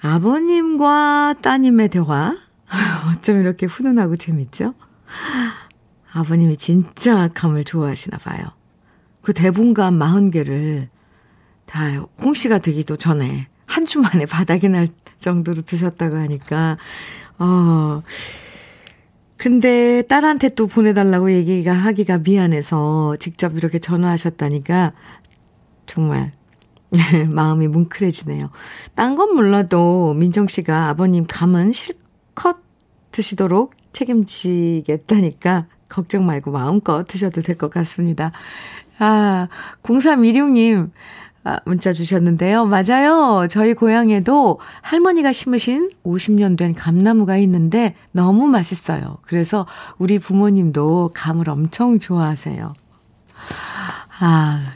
아버님과 0.00 1.36
따님의 1.40 1.90
대화 1.90 2.36
어쩜 3.14 3.38
이렇게 3.38 3.66
훈훈하고 3.66 4.16
재밌죠? 4.16 4.74
아버님이 6.12 6.56
진짜 6.56 7.28
감을 7.28 7.62
좋아하시나 7.62 8.18
봐요. 8.18 8.42
그 9.22 9.32
대본감 9.32 9.96
40개를 9.96 10.88
다 11.64 11.86
홍시가 12.20 12.58
되기도 12.58 12.96
전에 12.96 13.46
한 13.66 13.86
주 13.86 14.00
만에 14.00 14.26
바닥이 14.26 14.68
날 14.68 14.88
정도로 15.20 15.62
드셨다고 15.62 16.16
하니까 16.16 16.76
어 17.38 18.02
근데 19.44 20.00
딸한테 20.08 20.48
또 20.48 20.66
보내달라고 20.66 21.30
얘기가 21.30 21.74
하기가 21.74 22.16
미안해서 22.16 23.16
직접 23.18 23.54
이렇게 23.58 23.78
전화하셨다니까 23.78 24.94
정말 25.84 26.32
마음이 27.28 27.68
뭉클해지네요. 27.68 28.48
딴 28.94 29.14
건 29.16 29.34
몰라도 29.34 30.14
민정 30.14 30.48
씨가 30.48 30.88
아버님 30.88 31.26
감은 31.28 31.72
실컷 31.72 32.56
드시도록 33.12 33.74
책임지겠다니까 33.92 35.66
걱정 35.90 36.24
말고 36.24 36.50
마음껏 36.50 37.04
드셔도 37.04 37.42
될 37.42 37.58
것 37.58 37.68
같습니다. 37.68 38.32
아, 38.98 39.48
0316님, 39.82 40.90
아, 41.44 41.60
문자 41.66 41.92
주셨는데요. 41.92 42.64
맞아요. 42.64 43.46
저희 43.50 43.74
고향에도 43.74 44.58
할머니가 44.80 45.32
심으신 45.32 45.90
50년 46.02 46.56
된 46.56 46.74
감나무가 46.74 47.36
있는데 47.36 47.94
너무 48.12 48.46
맛있어요. 48.46 49.18
그래서 49.22 49.66
우리 49.98 50.18
부모님도 50.18 51.10
감을 51.14 51.50
엄청 51.50 51.98
좋아하세요. 51.98 52.72
아, 54.20 54.70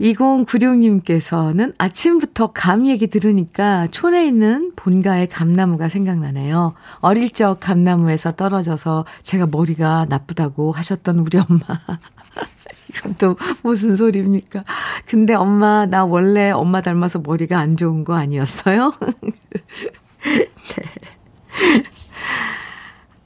2096님께서는 0.00 1.74
아침부터 1.78 2.52
감 2.52 2.86
얘기 2.86 3.06
들으니까 3.08 3.88
촌에 3.90 4.26
있는 4.26 4.72
본가의 4.76 5.28
감나무가 5.28 5.88
생각나네요. 5.88 6.74
어릴 7.00 7.30
적 7.30 7.60
감나무에서 7.60 8.32
떨어져서 8.32 9.04
제가 9.22 9.46
머리가 9.46 10.06
나쁘다고 10.08 10.72
하셨던 10.72 11.18
우리 11.18 11.38
엄마. 11.38 11.60
이건 12.88 13.14
또 13.16 13.36
무슨 13.62 13.96
소리입니까? 13.96 14.64
근데 15.10 15.34
엄마, 15.34 15.86
나 15.86 16.04
원래 16.04 16.52
엄마 16.52 16.80
닮아서 16.80 17.18
머리가 17.18 17.58
안 17.58 17.74
좋은 17.74 18.04
거 18.04 18.14
아니었어요? 18.14 18.92
네. 20.22 20.84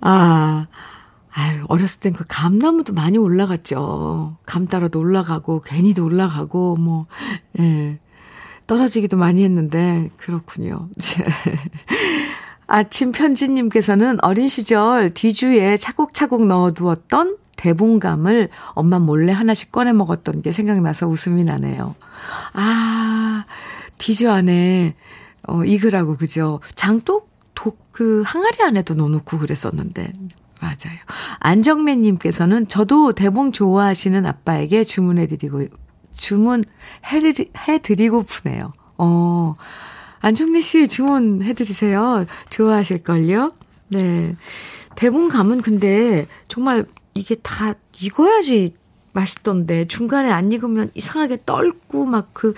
아, 0.01 0.67
아유, 1.31 1.65
어렸을 1.69 2.01
땐 2.01 2.15
그 2.15 2.25
감나무도 2.27 2.95
많이 2.95 3.19
올라갔죠. 3.19 4.39
감 4.47 4.67
따라도 4.67 4.99
올라가고, 4.99 5.61
괜히도 5.61 6.07
올라가고, 6.07 6.77
뭐, 6.77 7.05
예. 7.59 7.99
떨어지기도 8.67 9.19
많이 9.19 9.45
했는데, 9.45 10.09
그렇군요. 10.17 10.89
아침 12.67 13.13
편지님께서는 13.13 14.25
어린 14.25 14.49
시절 14.49 15.11
뒤주에 15.11 15.77
차곡차곡 15.77 16.47
넣어두었던 16.47 17.44
대봉감을 17.57 18.49
엄마 18.75 18.99
몰래 18.99 19.33
하나씩 19.33 19.73
꺼내 19.73 19.93
먹었던 19.93 20.43
게 20.43 20.53
생각나서 20.53 21.07
웃음이 21.07 21.45
나네요. 21.45 21.95
아, 22.53 23.45
디저 23.99 24.31
안에, 24.31 24.95
어, 25.47 25.65
익으라고, 25.65 26.17
그죠? 26.17 26.61
장독, 26.75 27.31
독, 27.55 27.93
그, 27.93 28.23
항아리 28.27 28.63
안에도 28.63 28.95
넣어놓고 28.95 29.39
그랬었는데. 29.39 30.13
맞아요. 30.61 30.99
안정래님께서는 31.41 32.69
저도 32.69 33.13
대봉 33.13 33.53
좋아하시는 33.53 34.25
아빠에게 34.27 34.85
주문해드리고, 34.85 35.67
주문해드리, 36.17 37.51
해드리고프네요. 37.69 38.73
어, 38.99 39.55
안정래 40.21 40.61
씨 40.61 40.89
주문해드리세요. 40.89 42.25
좋아하실걸요? 42.49 43.53
네. 43.89 44.37
대봉 44.97 45.29
감은 45.29 45.61
근데 45.61 46.27
정말 46.49 46.87
이게 47.15 47.37
다 47.37 47.75
익어야지 48.01 48.75
맛있던데 49.13 49.87
중간에 49.87 50.31
안 50.31 50.51
익으면 50.51 50.91
이상하게 50.95 51.39
떨고 51.47 52.05
막 52.05 52.31
그 52.33 52.55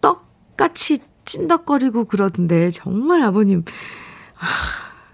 떡같이 0.00 0.98
찐덕거리고 1.24 2.04
그러던데 2.04 2.70
정말 2.70 3.22
아버님 3.22 3.64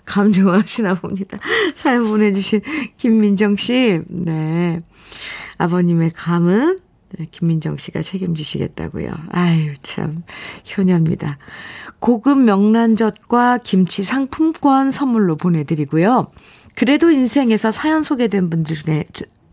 감 0.04 0.32
좋아하시나 0.32 0.94
봅니다. 0.94 1.38
사연 1.74 2.04
보내주신 2.04 2.60
김민정 2.96 3.56
씨, 3.56 4.00
네 4.08 4.82
아버님의 5.58 6.10
감은 6.10 6.80
김민정 7.30 7.76
씨가 7.76 8.02
책임지시겠다고요. 8.02 9.12
아유 9.30 9.74
참 9.82 10.24
효녀입니다. 10.76 11.38
고급 12.00 12.38
명란젓과 12.38 13.58
김치 13.58 14.02
상품권 14.02 14.90
선물로 14.90 15.36
보내드리고요. 15.36 16.30
그래도 16.74 17.10
인생에서 17.10 17.70
사연 17.70 18.02
소개된 18.02 18.50
분들 18.50 18.74
중에 18.74 19.04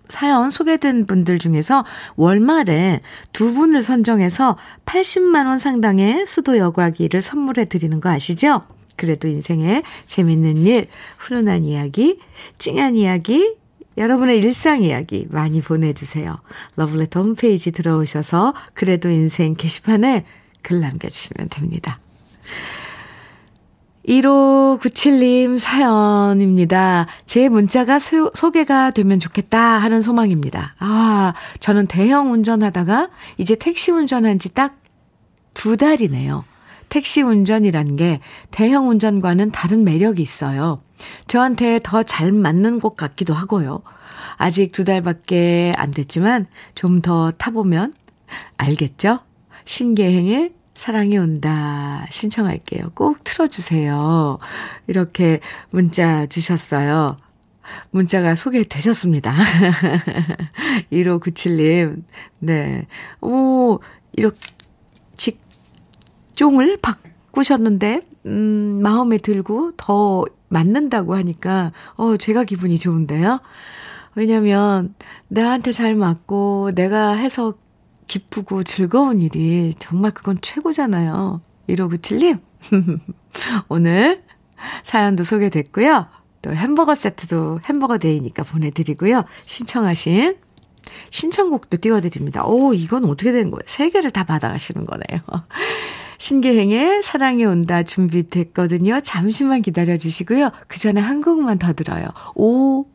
사연 0.10 0.52
소개된 0.52 1.06
분들 1.06 1.40
중에서 1.40 1.86
월말에 2.16 3.02
두 3.32 3.54
분을 3.54 3.82
선정해서 3.82 4.58
80만 4.86 5.48
원 5.48 5.58
상당의 5.58 6.28
수도 6.28 6.58
여과기를 6.58 7.22
선물해 7.22 7.66
드리는 7.66 8.00
거 8.00 8.10
아시죠? 8.10 8.64
그래도 8.98 9.28
인생에 9.28 9.82
재밌는 10.08 10.58
일, 10.58 10.88
훈훈한 11.18 11.64
이야기, 11.64 12.20
찡한 12.58 12.98
이야기, 12.98 13.56
여러분의 13.98 14.38
일상 14.38 14.84
이야기 14.84 15.28
많이 15.30 15.62
보내주세요. 15.62 16.40
러블레터 16.76 17.22
홈페이지 17.22 17.72
들어오셔서 17.72 18.54
그래도 18.74 19.10
인생 19.10 19.56
게시판에 19.56 20.26
글 20.62 20.82
남겨주시면 20.82 21.50
됩니다. 21.50 22.00
1597님 24.08 25.60
사연입니다. 25.60 27.08
제 27.26 27.50
문자가 27.50 28.00
소, 28.00 28.32
소개가 28.34 28.92
되면 28.92 29.20
좋겠다 29.20 29.60
하는 29.60 30.02
소망입니다. 30.02 30.76
아, 30.80 31.34
저는 31.60 31.88
대형 31.88 32.32
운전하다가 32.32 33.10
이제 33.38 33.56
택시 33.56 33.92
운전한 33.92 34.40
지 34.40 34.54
딱 34.54 34.82
두 35.54 35.76
달이네요. 35.78 36.46
택시 36.90 37.22
운전이란 37.22 37.96
게 37.98 38.20
대형 38.52 38.90
운전과는 38.90 39.52
다른 39.52 39.84
매력이 39.84 40.22
있어요. 40.22 40.80
저한테 41.28 41.80
더 41.84 42.04
잘 42.04 42.32
맞는 42.32 42.80
것 42.80 42.96
같기도 42.96 43.34
하고요. 43.34 43.82
아직 44.38 44.72
두 44.72 44.84
달밖에 44.86 45.74
안 45.76 45.92
됐지만 45.92 46.48
좀 46.74 47.02
더 47.02 47.32
타보면 47.32 47.94
알겠죠? 48.58 49.20
신계행의 49.66 50.54
사랑이 50.82 51.16
온다 51.20 52.08
신청할게요. 52.10 52.90
꼭 52.96 53.24
틀어주세요. 53.24 54.40
이렇게 54.88 55.40
문자 55.70 56.26
주셨어요. 56.26 57.18
문자가 57.92 58.34
소개되셨습니다. 58.34 59.32
1597님, 60.92 62.02
네. 62.40 62.88
오, 63.22 63.80
이렇게 64.14 64.40
직종을 65.18 66.80
바꾸셨는데, 66.82 68.02
음, 68.26 68.80
마음에 68.82 69.20
들고 69.20 69.74
더 69.78 70.26
맞는다고 70.50 71.14
하니까, 71.14 71.74
어, 71.94 72.18
제가 72.18 72.44
기분이 72.44 72.80
좋은데요? 72.80 73.40
왜냐면, 74.16 74.96
나한테 75.28 75.74
잘 75.74 75.94
맞고, 75.94 76.72
내가 76.74 77.12
해서 77.12 77.54
기쁘고 78.12 78.66
즐거운 78.66 79.22
일이 79.22 79.74
정말 79.80 80.12
그건 80.12 80.38
최고잖아요. 80.42 81.42
1597님. 81.70 82.42
오늘 83.70 84.22
사연도 84.84 85.24
소개됐고요. 85.24 86.08
또 86.42 86.54
햄버거 86.54 86.94
세트도 86.94 87.62
햄버거 87.64 87.98
데이니까 87.98 88.44
보내드리고요. 88.44 89.24
신청하신 89.46 90.36
신청곡도 91.10 91.78
띄워드립니다. 91.78 92.46
오, 92.46 92.74
이건 92.74 93.06
어떻게 93.06 93.32
된 93.32 93.50
거예요? 93.50 93.62
세 93.66 93.90
개를 93.90 94.12
다 94.12 94.26
받아가시는 94.26 94.86
거네요. 94.86 95.22
신계행의 96.18 97.04
사랑이 97.04 97.46
온다 97.46 97.84
준비됐거든요. 97.84 99.00
잠시만 99.00 99.62
기다려 99.62 99.96
주시고요. 99.96 100.52
그 100.68 100.80
전에 100.80 101.00
한 101.00 101.22
곡만 101.22 101.60
더 101.60 101.72
들어요. 101.72 102.10
오 102.36 102.88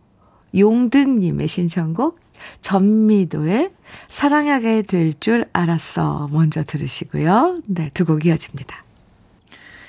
용등님의 0.55 1.49
신청곡 1.49 2.21
전미도의 2.61 3.71
사랑하게 4.09 4.83
될 4.83 5.15
줄 5.21 5.47
알았어. 5.53 6.29
먼저 6.33 6.63
들으시고요. 6.63 7.61
네, 7.67 7.91
두 7.95 8.05
곡 8.05 8.27
이어집니다. 8.27 8.85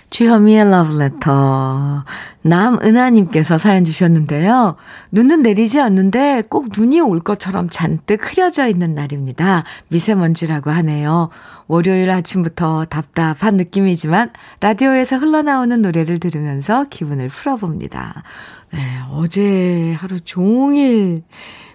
주현미의 0.09 0.71
러브레터. 0.71 2.05
남은하님께서 2.41 3.57
사연 3.57 3.83
주셨는데요. 3.83 4.77
눈은 5.11 5.41
내리지 5.41 5.81
않는데 5.81 6.43
꼭 6.49 6.69
눈이 6.75 7.01
올 7.01 7.19
것처럼 7.19 7.69
잔뜩 7.69 8.21
흐려져 8.23 8.69
있는 8.69 8.95
날입니다. 8.95 9.65
미세먼지라고 9.89 10.71
하네요. 10.71 11.27
월요일 11.67 12.09
아침부터 12.09 12.85
답답한 12.85 13.57
느낌이지만 13.57 14.31
라디오에서 14.61 15.17
흘러나오는 15.17 15.81
노래를 15.81 16.19
들으면서 16.21 16.85
기분을 16.85 17.27
풀어봅니다. 17.27 18.23
네, 18.71 18.79
어제 19.11 19.93
하루 19.99 20.21
종일 20.21 21.23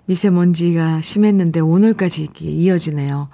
미세먼지가 0.06 1.00
심했는데 1.00 1.60
오늘까지 1.60 2.28
이어지네요. 2.40 3.28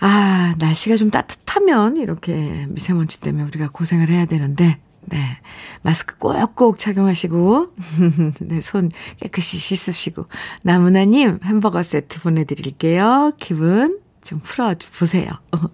아, 0.00 0.54
날씨가 0.58 0.96
좀 0.96 1.10
따뜻하면 1.10 1.96
이렇게 1.96 2.66
미세먼지 2.68 3.20
때문에 3.20 3.44
우리가 3.44 3.68
고생을 3.72 4.08
해야 4.08 4.26
되는데, 4.26 4.78
네. 5.06 5.38
마스크 5.82 6.16
꼭꼭 6.18 6.78
착용하시고, 6.78 7.66
네, 8.40 8.60
손 8.60 8.90
깨끗이 9.20 9.56
씻으시고, 9.56 10.26
나무나님 10.62 11.40
햄버거 11.44 11.82
세트 11.82 12.20
보내드릴게요. 12.20 13.32
기분 13.38 13.98
좀 14.22 14.38
풀어보세요. 14.40 15.30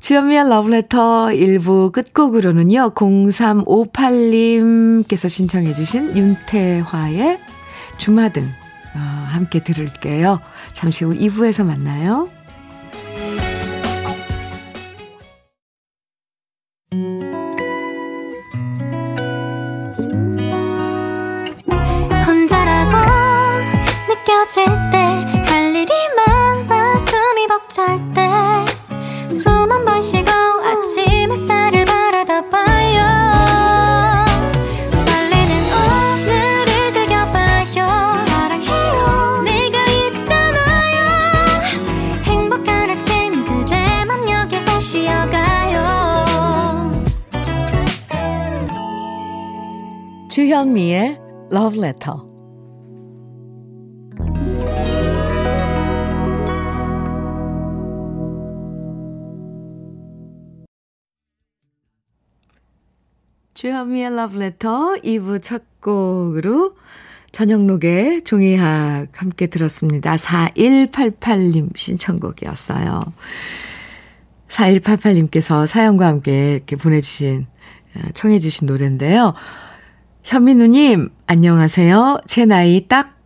주현미의 0.00 0.48
러브레터 0.48 1.26
1부 1.26 1.92
끝곡으로는요, 1.92 2.94
0358님께서 2.94 5.28
신청해주신 5.28 6.16
윤태화의 6.16 7.38
주마등, 7.98 8.48
어, 8.94 8.98
함께 8.98 9.60
들을게요. 9.60 10.40
잠시 10.72 11.04
후 11.04 11.12
2부에서 11.14 11.64
만나요. 11.64 12.28
느껴질 24.08 24.64
때 24.90 24.98
할 25.46 25.74
일이 25.74 25.92
많아 26.16 26.98
숨이 26.98 27.46
벅찰 27.48 27.98
때 28.14 28.27
주현미의 50.48 51.18
Love 51.52 51.78
Letter. 51.78 52.16
주현미의 63.52 64.06
Love 64.06 64.40
Letter 64.40 65.02
2부 65.02 65.42
첫 65.42 65.64
곡으로 65.82 66.76
저녁록의 67.32 68.24
종이학 68.24 69.08
함께 69.12 69.48
들었습니다. 69.48 70.14
4188님 70.16 71.76
신청곡이었어요. 71.76 73.02
4188님께서 74.48 75.66
사연과 75.66 76.06
함께 76.06 76.54
이렇게 76.54 76.76
보내주신, 76.76 77.46
청해주신 78.14 78.66
노래인데요. 78.66 79.34
현민우님, 80.28 81.08
안녕하세요. 81.26 82.20
제 82.26 82.44
나이 82.44 82.86
딱 82.86 83.16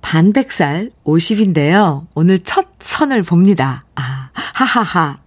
반백살 0.00 0.90
50인데요. 1.04 2.06
오늘 2.14 2.38
첫 2.44 2.68
선을 2.78 3.24
봅니다. 3.24 3.84
아, 3.94 4.30
하하하. 4.32 5.18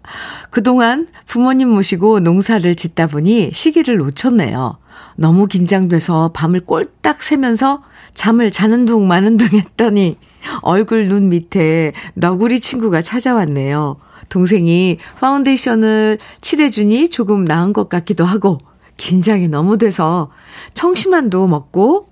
그동안 0.49 1.07
부모님 1.27 1.69
모시고 1.69 2.21
농사를 2.21 2.73
짓다 2.73 3.05
보니 3.05 3.51
시기를 3.53 3.97
놓쳤네요. 3.97 4.79
너무 5.17 5.45
긴장돼서 5.45 6.31
밤을 6.33 6.61
꼴딱 6.61 7.21
새면서 7.21 7.83
잠을 8.15 8.49
자는 8.49 8.87
둥 8.87 9.07
마는 9.07 9.37
둥 9.37 9.59
했더니 9.59 10.17
얼굴 10.63 11.09
눈 11.09 11.29
밑에 11.29 11.93
너구리 12.15 12.59
친구가 12.59 13.03
찾아왔네요. 13.03 13.97
동생이 14.29 14.97
파운데이션을 15.19 16.17
칠해주니 16.41 17.11
조금 17.11 17.45
나은 17.45 17.73
것 17.73 17.87
같기도 17.87 18.25
하고 18.25 18.57
긴장이 18.99 19.47
너무 19.47 19.77
돼서 19.77 20.29
청심환도 20.73 21.47
먹고 21.47 22.09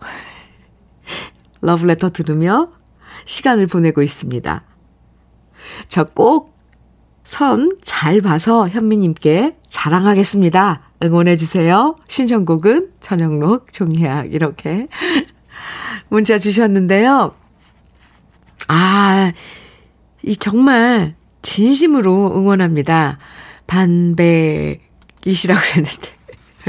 러브레터 1.62 2.12
들으며 2.12 2.70
시간을 3.26 3.68
보내고 3.68 4.02
있습니다. 4.02 4.64
저 5.90 6.04
꼭 6.06 6.58
선 7.28 7.70
잘 7.84 8.22
봐서 8.22 8.70
현미님께 8.70 9.58
자랑하겠습니다. 9.68 10.92
응원해주세요. 11.04 11.98
신청곡은 12.08 12.94
전영록 13.02 13.74
종이학 13.74 14.34
이렇게 14.34 14.88
문자 16.08 16.40
주셨는데요. 16.40 17.36
아, 18.70 19.34
이 20.24 20.38
정말 20.38 21.16
진심으로 21.42 22.34
응원합니다. 22.34 23.18
반백이시라고 23.68 24.80
했는데. 25.76 26.17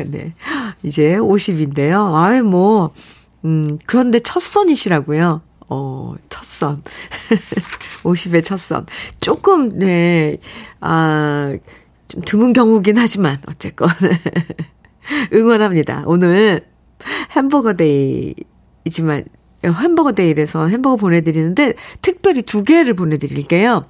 네. 0.10 0.34
이제 0.82 1.16
50인데요. 1.16 2.14
아이, 2.14 2.42
뭐, 2.42 2.92
음, 3.44 3.78
그런데 3.86 4.20
첫 4.20 4.40
선이시라고요. 4.40 5.42
어, 5.70 6.14
첫 6.28 6.44
선. 6.44 6.82
50의 8.04 8.44
첫 8.44 8.58
선. 8.58 8.86
조금, 9.20 9.78
네, 9.78 10.38
아, 10.80 11.56
좀 12.08 12.22
드문 12.22 12.52
경우긴 12.52 12.96
하지만, 12.98 13.38
어쨌건. 13.48 13.88
응원합니다. 15.32 16.04
오늘 16.06 16.66
햄버거 17.32 17.74
day이지만, 17.74 19.24
햄버거 19.64 20.12
day라서 20.12 20.68
햄버거 20.68 20.96
보내드리는데, 20.96 21.74
특별히 22.02 22.42
두 22.42 22.64
개를 22.64 22.94
보내드릴게요. 22.94 23.86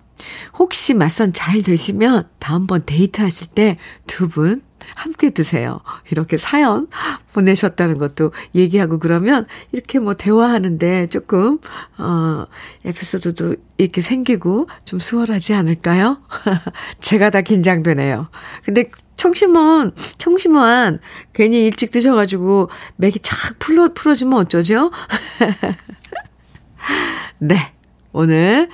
혹시 0.58 0.94
맞선 0.94 1.32
잘 1.32 1.62
되시면, 1.62 2.28
다음번 2.40 2.82
데이트 2.86 3.20
하실 3.20 3.48
때 3.48 3.76
두 4.06 4.28
분 4.28 4.62
함께 4.94 5.30
드세요. 5.30 5.80
이렇게 6.10 6.36
사연 6.36 6.88
보내셨다는 7.32 7.98
것도 7.98 8.32
얘기하고 8.54 8.98
그러면 8.98 9.46
이렇게 9.72 9.98
뭐 9.98 10.14
대화하는데 10.14 11.06
조금, 11.08 11.58
어, 11.98 12.46
에피소드도 12.84 13.56
이렇게 13.78 14.00
생기고 14.00 14.68
좀 14.84 14.98
수월하지 14.98 15.54
않을까요? 15.54 16.20
제가 17.00 17.30
다 17.30 17.40
긴장되네요. 17.42 18.26
근데 18.64 18.90
청심원, 19.16 19.92
청심원 20.16 21.00
괜히 21.32 21.64
일찍 21.64 21.90
드셔가지고 21.90 22.70
맥이 22.96 23.18
착 23.20 23.58
풀어, 23.58 23.92
풀어지면 23.92 24.38
어쩌죠? 24.38 24.90
네. 27.38 27.72
오늘 28.12 28.68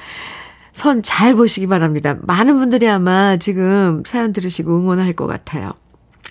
선 0.73 1.03
잘 1.03 1.35
보시기 1.35 1.67
바랍니다. 1.67 2.17
많은 2.23 2.57
분들이 2.59 2.89
아마 2.89 3.37
지금 3.37 4.03
사연 4.05 4.33
들으시고 4.33 4.77
응원할 4.79 5.13
것 5.13 5.27
같아요. 5.27 5.73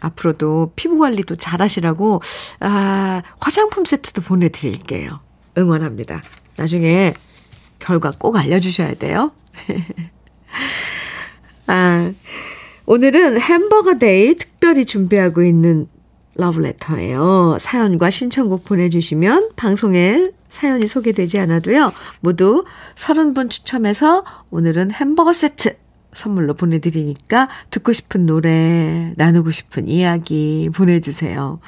앞으로도 0.04 0.74
피부 0.76 1.00
관리도 1.00 1.38
잘 1.38 1.62
하시라고, 1.62 2.22
아, 2.60 3.22
화장품 3.40 3.86
세트도 3.86 4.22
보내드릴게요. 4.22 5.20
응원합니다. 5.58 6.22
나중에 6.58 7.14
결과 7.80 8.12
꼭 8.18 8.36
알려주셔야 8.36 8.96
돼요. 8.96 9.32
아, 11.68 12.12
오늘은 12.86 13.40
햄버거 13.40 13.98
day 13.98 14.36
특별히 14.36 14.86
준비하고 14.86 15.44
있는 15.44 15.88
러브레터예요. 16.36 17.58
사연과 17.60 18.10
신청곡 18.10 18.66
보내주시면 18.66 19.52
방송에 19.56 20.32
사연이 20.50 20.88
소개되지 20.88 21.40
않아도요. 21.40 21.94
모두 22.20 22.66
30분 22.96 23.50
추첨해서 23.50 24.26
오늘은 24.50 24.92
햄버거 24.92 25.32
세트 25.32 25.78
선물로 26.14 26.54
보내드리니까 26.54 27.50
듣고 27.70 27.94
싶은 27.94 28.26
노래, 28.26 29.14
나누고 29.16 29.52
싶은 29.52 29.88
이야기 29.88 30.70
보내주세요. 30.74 31.60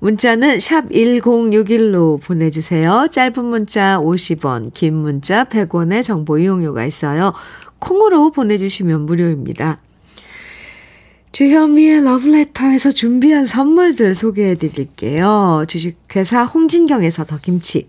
문자는 0.00 0.60
샵 0.60 0.88
1061로 0.88 2.20
보내주세요. 2.20 3.08
짧은 3.10 3.44
문자 3.44 3.98
50원, 3.98 4.72
긴 4.72 4.94
문자 4.94 5.44
100원의 5.44 6.02
정보 6.02 6.38
이용료가 6.38 6.84
있어요. 6.84 7.32
콩으로 7.78 8.30
보내주시면 8.30 9.06
무료입니다. 9.06 9.80
주현미의 11.32 12.04
러브레터에서 12.04 12.92
준비한 12.92 13.46
선물들 13.46 14.14
소개해 14.14 14.56
드릴게요. 14.56 15.64
주식회사 15.66 16.44
홍진경에서 16.44 17.24
더 17.24 17.38
김치, 17.38 17.88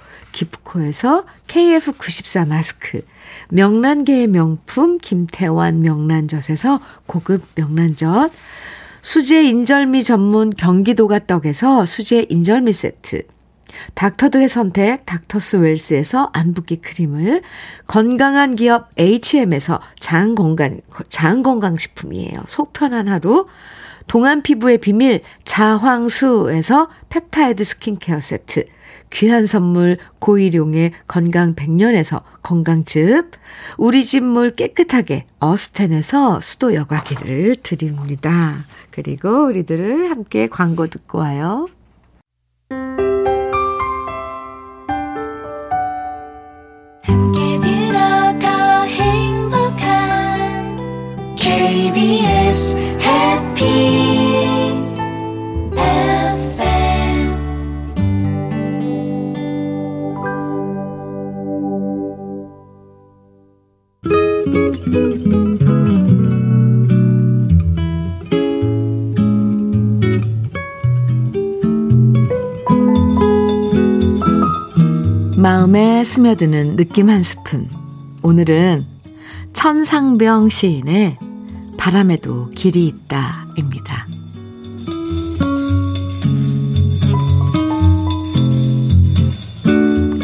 기프코에서 0.31 1.25
KF94 1.47 2.47
마스크, 2.47 3.01
명란계의 3.49 4.27
명품 4.27 4.97
김태환 4.97 5.81
명란젓에서 5.81 6.79
고급 7.05 7.43
명란젓, 7.55 8.31
수제 9.01 9.43
인절미 9.43 10.03
전문 10.03 10.51
경기도가 10.51 11.25
떡에서 11.25 11.85
수제 11.85 12.27
인절미 12.29 12.73
세트, 12.73 13.23
닥터들의 13.95 14.47
선택 14.47 15.05
닥터스 15.05 15.57
웰스에서 15.57 16.29
안붓기 16.33 16.77
크림을 16.77 17.41
건강한 17.87 18.55
기업 18.55 18.89
H&M에서 18.97 19.79
장건강 19.99 20.81
장건강식품이에요. 21.09 22.43
속 22.47 22.73
편한 22.73 23.07
하루 23.07 23.47
동안 24.07 24.41
피부의 24.41 24.79
비밀 24.79 25.21
자황수에서 25.45 26.89
펩타이드 27.09 27.63
스킨케어 27.63 28.19
세트 28.19 28.65
귀한 29.11 29.45
선물 29.45 29.97
고일용의 30.19 30.91
건강 31.07 31.53
100년에서 31.55 32.23
건강즙 32.41 33.31
우리 33.77 34.03
집 34.03 34.23
물 34.23 34.51
깨끗하게 34.51 35.25
어스텐에서 35.39 36.39
수도 36.41 36.73
여과기를 36.73 37.57
드립니다. 37.63 38.65
그리고 38.91 39.45
우리들을 39.45 40.09
함께 40.09 40.47
광고 40.47 40.87
듣고 40.87 41.19
와요. 41.19 41.67
스며드는 76.31 76.75
느낌 76.75 77.09
한 77.09 77.23
스푼. 77.23 77.69
오늘은 78.21 78.85
천상병 79.53 80.49
시인의 80.49 81.17
바람에도 81.77 82.49
길이 82.51 82.87
있다입니다. 82.87 84.07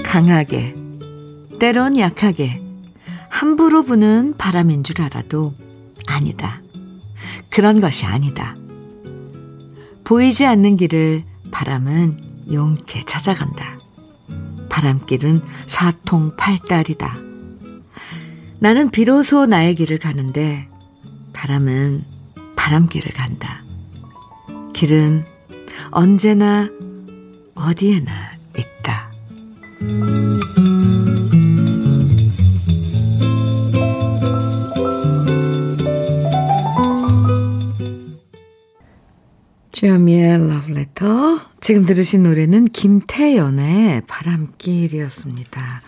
강하게, 0.03 0.75
때론 1.59 1.97
약하게, 1.97 2.61
함부로 3.29 3.83
부는 3.83 4.35
바람인 4.37 4.83
줄 4.83 5.01
알아도 5.01 5.53
아니다. 6.07 6.61
그런 7.49 7.81
것이 7.81 8.05
아니다. 8.05 8.55
보이지 10.03 10.45
않는 10.45 10.77
길을 10.77 11.23
바람은 11.51 12.47
용케 12.51 13.03
찾아간다. 13.05 13.76
바람길은 14.77 15.41
사통팔달이다. 15.65 17.15
나는 18.59 18.91
비로소 18.91 19.47
나의 19.47 19.73
길을 19.73 19.97
가는데 19.97 20.67
바람은 21.33 22.03
바람길을 22.55 23.11
간다. 23.11 23.63
길은 24.73 25.25
언제나 25.89 26.69
어디에나 27.55 28.11
있다. 28.55 29.11
주현미의 39.77 40.49
러브레터. 40.49 41.39
지금 41.61 41.85
들으신 41.85 42.23
노래는 42.23 42.65
김태연의 42.65 44.01
바람길이었습니다. 44.07 45.81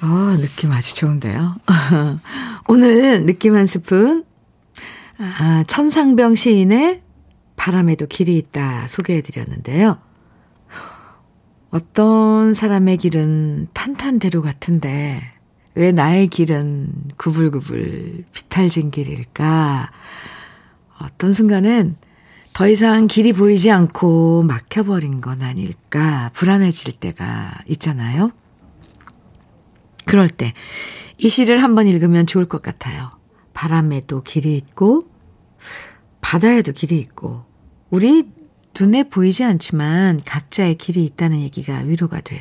아, 0.00 0.36
느낌 0.40 0.72
아주 0.72 0.96
좋은데요. 0.96 1.54
오늘 2.66 3.26
느낌 3.26 3.54
한 3.54 3.66
스푼. 3.66 4.24
아, 5.18 5.62
천상병 5.68 6.34
시인의 6.34 7.02
바람에도 7.54 8.08
길이 8.08 8.36
있다 8.36 8.88
소개해 8.88 9.20
드렸는데요. 9.20 9.98
어떤 11.70 12.54
사람의 12.54 12.96
길은 12.96 13.68
탄탄대로 13.72 14.42
같은데, 14.42 15.22
왜 15.76 15.92
나의 15.92 16.26
길은 16.26 17.12
구불구불 17.18 18.24
비탈진 18.32 18.90
길일까? 18.90 19.92
어떤 20.98 21.32
순간은 21.32 21.94
더 22.52 22.68
이상 22.68 23.06
길이 23.06 23.32
보이지 23.32 23.70
않고 23.70 24.42
막혀버린 24.42 25.20
건 25.20 25.42
아닐까 25.42 26.30
불안해질 26.34 26.94
때가 26.94 27.62
있잖아요. 27.66 28.30
그럴 30.04 30.28
때 30.28 30.52
이 31.22 31.28
시를 31.28 31.62
한번 31.62 31.86
읽으면 31.86 32.26
좋을 32.26 32.46
것 32.46 32.62
같아요. 32.62 33.10
바람에도 33.52 34.22
길이 34.22 34.56
있고 34.56 35.02
바다에도 36.22 36.72
길이 36.72 36.98
있고 36.98 37.44
우리 37.90 38.24
눈에 38.78 39.02
보이지 39.02 39.44
않지만 39.44 40.20
각자의 40.24 40.76
길이 40.76 41.04
있다는 41.04 41.40
얘기가 41.40 41.78
위로가 41.80 42.22
돼요. 42.22 42.40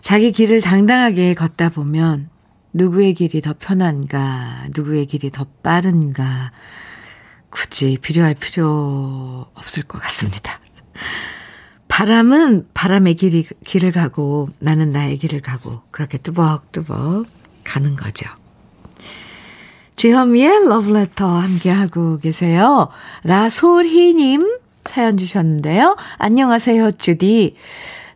자기 0.00 0.32
길을 0.32 0.62
당당하게 0.62 1.34
걷다 1.34 1.68
보면 1.68 2.28
누구의 2.72 3.14
길이 3.14 3.40
더 3.40 3.54
편한가, 3.56 4.66
누구의 4.74 5.06
길이 5.06 5.30
더 5.30 5.46
빠른가, 5.62 6.50
굳이 7.52 7.98
필요할 8.00 8.34
필요 8.34 9.46
없을 9.54 9.82
것 9.84 10.00
같습니다. 10.00 10.58
바람은 11.86 12.68
바람의 12.72 13.14
길이, 13.14 13.46
길을 13.64 13.92
가고 13.92 14.48
나는 14.58 14.90
나의 14.90 15.18
길을 15.18 15.40
가고 15.40 15.82
그렇게 15.90 16.16
뚜벅뚜벅 16.16 17.26
가는 17.62 17.94
거죠. 17.94 18.28
주현미의 19.96 20.68
러브레터 20.68 21.26
함께하고 21.26 22.18
계세요. 22.18 22.88
라솔희님 23.24 24.58
사연 24.86 25.16
주셨는데요. 25.18 25.96
안녕하세요, 26.16 26.92
주디. 26.92 27.56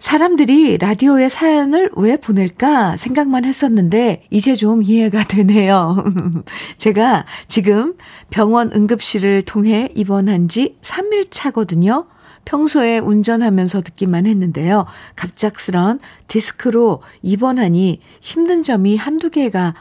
사람들이 0.07 0.79
라디오에 0.79 1.29
사연을 1.29 1.90
왜 1.97 2.16
보낼까 2.16 2.97
생각만 2.97 3.45
했었는데 3.45 4.23
이제 4.31 4.55
좀 4.55 4.85
이해가 4.85 5.25
되네요. 5.25 5.97
제가 6.79 7.27
지금 7.49 7.97
병원 8.31 8.71
응급실을 8.73 9.42
통해 9.42 9.88
입원한 9.97 10.47
지 10.47 10.77
3일 10.81 11.27
차거든요. 11.33 12.07
평소에 12.45 13.01
운전하면서 13.01 13.81
듣기만 13.81 14.27
했는데요. 14.27 14.87
갑작스런 15.16 15.99
디스크로 16.29 17.03
입원하니 17.23 18.01
힘든 18.21 18.62
점이 18.62 18.97
한두 18.97 19.31
개가 19.31 19.75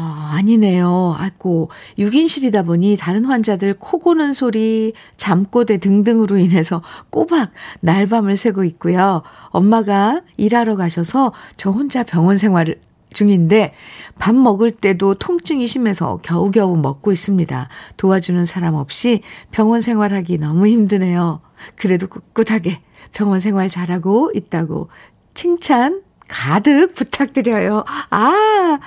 아, 0.00 0.30
아니네요. 0.34 1.16
아이고, 1.18 1.70
6인실이다 1.98 2.64
보니 2.64 2.96
다른 2.96 3.24
환자들 3.24 3.74
코 3.74 3.98
고는 3.98 4.32
소리, 4.32 4.92
잠꼬대 5.16 5.78
등등으로 5.78 6.38
인해서 6.38 6.82
꼬박 7.10 7.50
날밤을 7.80 8.36
새고 8.36 8.62
있고요. 8.64 9.22
엄마가 9.48 10.20
일하러 10.36 10.76
가셔서 10.76 11.32
저 11.56 11.70
혼자 11.70 12.04
병원 12.04 12.36
생활을 12.36 12.80
중인데 13.12 13.74
밥 14.20 14.34
먹을 14.36 14.70
때도 14.70 15.14
통증이 15.14 15.66
심해서 15.66 16.20
겨우겨우 16.22 16.76
먹고 16.76 17.10
있습니다. 17.10 17.68
도와주는 17.96 18.44
사람 18.44 18.74
없이 18.74 19.22
병원 19.50 19.80
생활하기 19.80 20.38
너무 20.38 20.68
힘드네요. 20.68 21.40
그래도 21.74 22.06
꿋꿋하게 22.06 22.82
병원 23.12 23.40
생활 23.40 23.68
잘하고 23.68 24.30
있다고 24.34 24.90
칭찬 25.34 26.02
가득 26.28 26.94
부탁드려요. 26.94 27.84
아, 28.10 28.78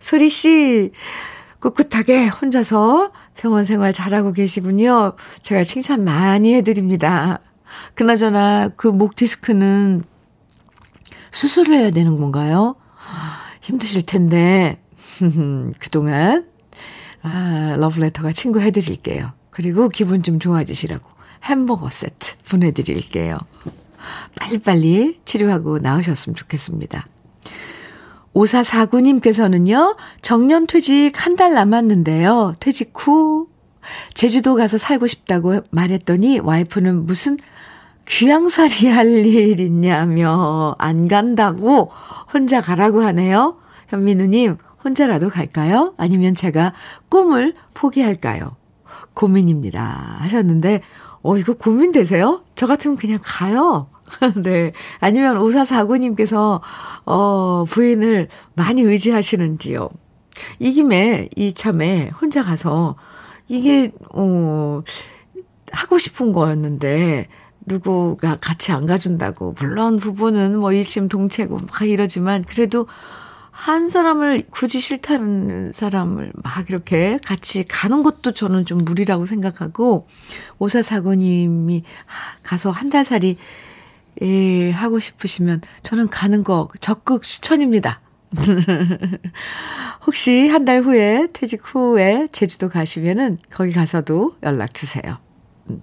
소리 0.00 0.30
씨, 0.30 0.92
꿋꿋하게 1.60 2.28
혼자서 2.28 3.12
병원 3.36 3.64
생활 3.64 3.92
잘하고 3.92 4.32
계시군요. 4.32 5.12
제가 5.42 5.62
칭찬 5.64 6.04
많이 6.04 6.54
해드립니다. 6.54 7.40
그나저나 7.94 8.70
그 8.70 8.88
목 8.88 9.14
디스크는 9.14 10.02
수술을 11.30 11.76
해야 11.76 11.90
되는 11.90 12.18
건가요? 12.18 12.76
힘드실 13.60 14.02
텐데, 14.02 14.82
그동안, 15.78 16.46
아, 17.22 17.74
러브레터가 17.78 18.32
친구 18.32 18.60
해드릴게요. 18.60 19.32
그리고 19.50 19.88
기분 19.88 20.22
좀 20.22 20.38
좋아지시라고 20.40 21.08
햄버거 21.44 21.90
세트 21.90 22.38
보내드릴게요. 22.50 23.36
빨리빨리 24.40 25.20
치료하고 25.24 25.78
나으셨으면 25.78 26.34
좋겠습니다. 26.34 27.04
5449님께서는요, 28.34 29.96
정년 30.22 30.66
퇴직 30.66 31.12
한 31.16 31.36
달 31.36 31.54
남았는데요. 31.54 32.56
퇴직 32.60 32.92
후 32.94 33.48
제주도 34.14 34.54
가서 34.56 34.76
살고 34.78 35.06
싶다고 35.06 35.60
말했더니 35.70 36.38
와이프는 36.40 37.06
무슨 37.06 37.38
귀양살이 38.06 38.88
할 38.88 39.06
일 39.26 39.60
있냐며 39.60 40.74
안 40.78 41.08
간다고 41.08 41.90
혼자 42.32 42.60
가라고 42.60 43.02
하네요. 43.02 43.56
현민우님, 43.88 44.56
혼자라도 44.84 45.28
갈까요? 45.28 45.94
아니면 45.96 46.34
제가 46.34 46.72
꿈을 47.08 47.54
포기할까요? 47.74 48.56
고민입니다. 49.14 50.16
하셨는데, 50.20 50.82
어, 51.22 51.36
이거 51.36 51.52
고민되세요? 51.54 52.42
저 52.54 52.66
같으면 52.66 52.96
그냥 52.96 53.18
가요. 53.22 53.88
네. 54.42 54.72
아니면 54.98 55.38
5449님께서, 55.38 56.60
어, 57.06 57.64
부인을 57.68 58.28
많이 58.54 58.82
의지하시는지요. 58.82 59.88
이 60.58 60.72
김에, 60.72 61.28
이 61.36 61.52
참에 61.52 62.10
혼자 62.20 62.42
가서, 62.42 62.96
이게, 63.48 63.92
어, 64.12 64.82
하고 65.72 65.98
싶은 65.98 66.32
거였는데, 66.32 67.28
누구가 67.66 68.36
같이 68.40 68.72
안 68.72 68.86
가준다고. 68.86 69.54
물론 69.58 69.98
부부는 69.98 70.58
뭐 70.58 70.72
일심동체고 70.72 71.58
막 71.58 71.82
이러지만, 71.88 72.44
그래도 72.44 72.86
한 73.50 73.90
사람을 73.90 74.44
굳이 74.50 74.80
싫다는 74.80 75.72
사람을 75.72 76.32
막 76.42 76.70
이렇게 76.70 77.18
같이 77.22 77.64
가는 77.68 78.02
것도 78.02 78.32
저는 78.32 78.64
좀 78.64 78.78
무리라고 78.78 79.26
생각하고, 79.26 80.08
오사사고님이 80.58 81.84
가서 82.42 82.70
한 82.70 82.90
달 82.90 83.04
살이 83.04 83.36
예, 84.22 84.70
하고 84.70 84.98
싶으시면 85.00 85.62
저는 85.82 86.08
가는 86.08 86.44
거 86.44 86.68
적극 86.80 87.22
추천입니다. 87.22 88.00
혹시 90.06 90.48
한 90.48 90.64
달 90.64 90.82
후에 90.82 91.28
퇴직 91.32 91.60
후에 91.64 92.28
제주도 92.32 92.68
가시면은 92.68 93.38
거기 93.50 93.72
가서도 93.72 94.36
연락 94.42 94.74
주세요. 94.74 95.18
음. 95.68 95.82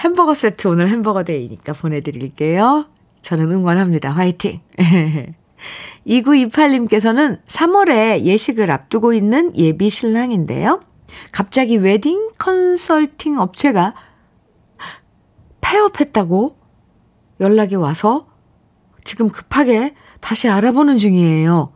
햄버거 0.00 0.34
세트 0.34 0.68
오늘 0.68 0.88
햄버거 0.88 1.22
데이니까 1.22 1.72
보내드릴게요. 1.72 2.86
저는 3.22 3.50
응원합니다. 3.50 4.10
화이팅! 4.10 4.60
2928님께서는 6.06 7.44
3월에 7.46 8.20
예식을 8.20 8.70
앞두고 8.70 9.12
있는 9.12 9.54
예비 9.56 9.90
신랑인데요. 9.90 10.82
갑자기 11.32 11.76
웨딩 11.76 12.30
컨설팅 12.38 13.38
업체가 13.38 13.94
폐업했다고 15.60 16.57
연락이 17.40 17.74
와서 17.74 18.26
지금 19.04 19.28
급하게 19.30 19.94
다시 20.20 20.48
알아보는 20.48 20.98
중이에요. 20.98 21.72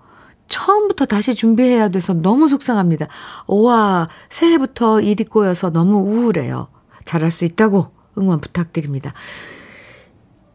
처음부터 0.48 1.06
다시 1.06 1.34
준비해야 1.34 1.88
돼서 1.88 2.12
너무 2.12 2.48
속상합니다. 2.48 3.08
오와 3.46 4.08
새해부터 4.28 5.00
일이 5.00 5.24
꼬여서 5.24 5.70
너무 5.70 5.98
우울해요. 5.98 6.68
잘할 7.04 7.30
수 7.30 7.44
있다고 7.44 7.86
응원 8.18 8.40
부탁드립니다. 8.40 9.14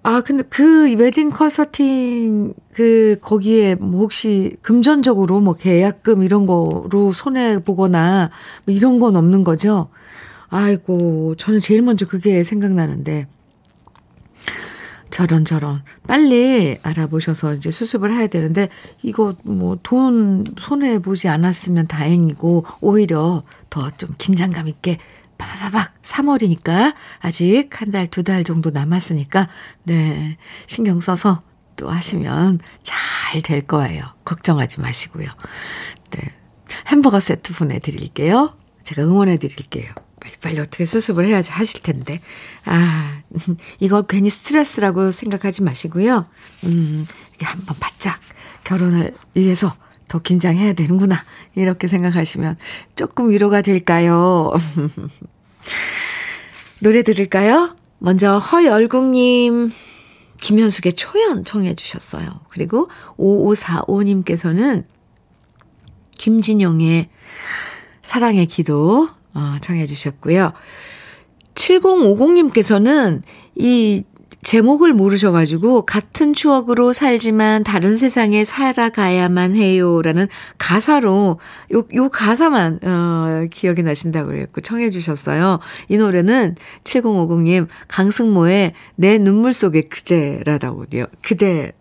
아, 0.04 0.22
근데 0.22 0.44
그 0.48 0.94
웨딩 0.96 1.32
컨설팅 1.32 2.54
그 2.74 3.18
거기에 3.22 3.76
뭐 3.76 4.02
혹시 4.02 4.56
금전적으로 4.62 5.42
뭐 5.42 5.54
계약금 5.54 6.24
이런 6.24 6.46
거로 6.46 7.12
손해 7.14 7.62
보거나 7.62 8.30
뭐 8.66 8.74
이런 8.74 9.00
건 9.00 9.18
없는 9.18 9.44
거죠? 9.44 9.90
아이고, 10.50 11.36
저는 11.36 11.60
제일 11.60 11.82
먼저 11.82 12.08
그게 12.08 12.44
생각나는데 12.44 13.28
저런 15.10 15.46
저런 15.46 15.84
빨리 16.08 16.78
알아보셔서 16.84 17.54
이제 17.56 17.72
수습을 17.72 18.14
해야 18.16 18.28
되는데 18.28 18.70
이거 19.04 19.36
뭐 19.46 19.78
돈 19.84 20.46
손해 20.60 21.00
보지 21.00 21.28
않았으면 21.30 21.88
다행이고 21.88 22.66
오히려 22.82 23.44
더 23.70 23.90
좀 23.98 24.14
긴장감 24.18 24.68
있게 24.68 24.98
빠바박 25.38 26.02
3월이니까 26.02 26.96
아직 27.20 27.70
한 27.80 27.92
달, 27.92 28.08
두달 28.08 28.44
정도 28.44 28.72
남았으니까, 28.72 29.50
네, 29.84 30.38
신경 30.66 31.00
써서 31.00 31.42
또 31.76 31.90
하시면 31.90 32.58
잘 32.84 33.42
될 33.44 33.62
거예요. 33.68 34.06
걱정하지 34.26 34.80
마시고요. 34.82 35.28
네. 36.12 36.34
햄버거 36.88 37.20
세트 37.20 37.54
보내드릴게요. 37.54 38.56
제가 38.84 39.04
응원해 39.04 39.38
드릴게요. 39.38 39.92
빨리빨리 40.28 40.60
어떻게 40.60 40.86
수습을 40.86 41.26
해야지 41.26 41.52
하실 41.52 41.82
텐데. 41.82 42.20
아, 42.66 43.22
이거 43.80 44.04
괜히 44.04 44.30
스트레스라고 44.30 45.12
생각하지 45.12 45.64
마시고요. 45.64 46.26
음, 46.66 47.08
이게 47.36 47.46
한번 47.46 47.76
바짝 47.80 48.20
결혼을 48.64 49.16
위해서 49.34 49.76
더 50.08 50.20
긴장해야 50.20 50.74
되는구나. 50.74 51.24
이렇게 51.56 51.88
생각하시면 51.88 52.58
조금 52.96 53.30
위로가 53.30 53.62
될까요? 53.62 54.52
노래 56.80 57.02
들을까요? 57.04 57.76
먼저 58.00 58.38
허열국님, 58.38 59.72
김현숙의 60.40 60.94
초연 60.94 61.44
청해 61.44 61.76
주셨어요. 61.76 62.42
그리고 62.50 62.90
5545님께서는 63.18 64.86
김진영의 66.18 67.10
사랑의 68.04 68.46
기도 68.46 69.10
어, 69.38 69.58
청해 69.62 69.86
주셨고요. 69.86 70.52
7050님께서는 71.54 73.22
이 73.56 74.04
제목을 74.44 74.94
모르셔가지고 74.94 75.86
같은 75.86 76.34
추억으로 76.34 76.94
살지만 76.94 77.64
다른 77.64 77.96
세상에 77.96 78.44
살아가야만 78.46 79.56
해요라는 79.56 80.28
가사로 80.58 81.40
요, 81.74 81.84
요 81.96 82.10
가사만 82.10 82.80
어, 82.84 83.46
기억이 83.52 83.84
나신다고 83.84 84.28
그랬고 84.30 84.62
청해 84.62 84.90
주셨어요. 84.90 85.60
이 85.90 85.98
노래는 85.98 86.56
7050님 86.84 87.68
강승모의 87.88 88.74
내 88.96 89.18
눈물 89.18 89.54
속에 89.54 89.82
그대라다고요. 89.82 91.06
그대 91.22 91.74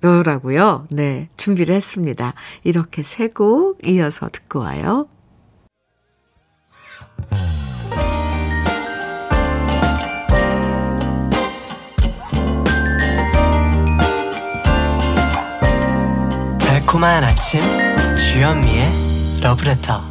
더라고요. 0.00 0.86
네, 0.92 1.30
준비를 1.38 1.74
했습니다. 1.74 2.34
이렇게 2.62 3.02
세 3.02 3.28
곡 3.28 3.78
이어서 3.88 4.28
듣고 4.28 4.60
와요. 4.60 5.08
달콤한 16.60 17.24
아침 17.24 17.62
주현미의 18.16 18.84
러브레터 19.42 20.02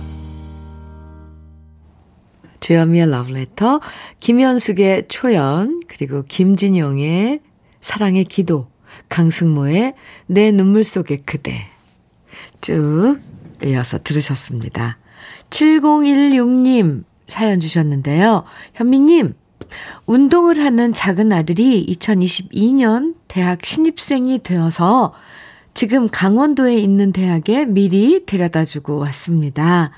주현미의 2.60 3.10
러브레터 3.10 3.82
김현숙의 4.20 5.08
초연 5.10 5.80
그리고 5.88 6.24
김진영의 6.24 7.42
사랑의 7.82 8.26
기도 8.26 8.70
강승모의 9.10 9.96
내 10.28 10.52
눈물 10.52 10.84
속의 10.84 11.24
그대 11.26 11.68
쭉 12.62 13.20
이어서 13.64 14.00
들으셨습니다. 14.00 14.98
7016님 15.50 17.04
사연 17.28 17.60
주셨는데요. 17.60 18.44
현미님 18.74 19.34
운동을 20.06 20.64
하는 20.64 20.94
작은 20.94 21.32
아들이 21.32 21.86
2022년 21.90 23.16
대학 23.28 23.66
신입생이 23.66 24.40
되어서 24.40 25.14
지금 25.74 26.08
강원도에 26.10 26.78
있는 26.78 27.12
대학에 27.12 27.66
미리 27.66 28.26
데려다 28.26 28.64
주고 28.64 29.00
왔습니다. 29.00 29.92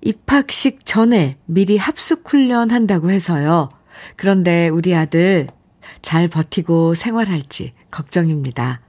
입학식 0.00 0.86
전에 0.86 1.36
미리 1.46 1.76
합숙 1.76 2.22
훈련 2.26 2.70
한다고 2.70 3.10
해서요. 3.10 3.70
그런데 4.16 4.68
우리 4.68 4.94
아들 4.94 5.48
잘 6.02 6.28
버티고 6.28 6.94
생활할지 6.94 7.72
걱정입니다. 7.90 8.80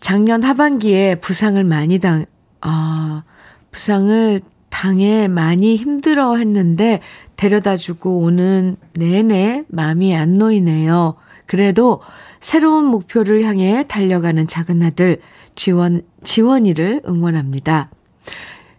작년 0.00 0.42
하반기에 0.42 1.16
부상을 1.16 1.62
많이 1.64 1.98
당, 1.98 2.26
아, 2.60 3.24
부상을 3.70 4.40
당해 4.72 5.28
많이 5.28 5.76
힘들어 5.76 6.36
했는데 6.36 7.02
데려다 7.36 7.76
주고 7.76 8.20
오는 8.20 8.78
내내 8.94 9.64
마음이 9.68 10.16
안 10.16 10.32
놓이네요. 10.34 11.16
그래도 11.44 12.00
새로운 12.40 12.86
목표를 12.86 13.42
향해 13.44 13.84
달려가는 13.86 14.46
작은 14.46 14.82
아들, 14.82 15.20
지원, 15.54 16.00
지원이를 16.24 17.02
응원합니다. 17.06 17.90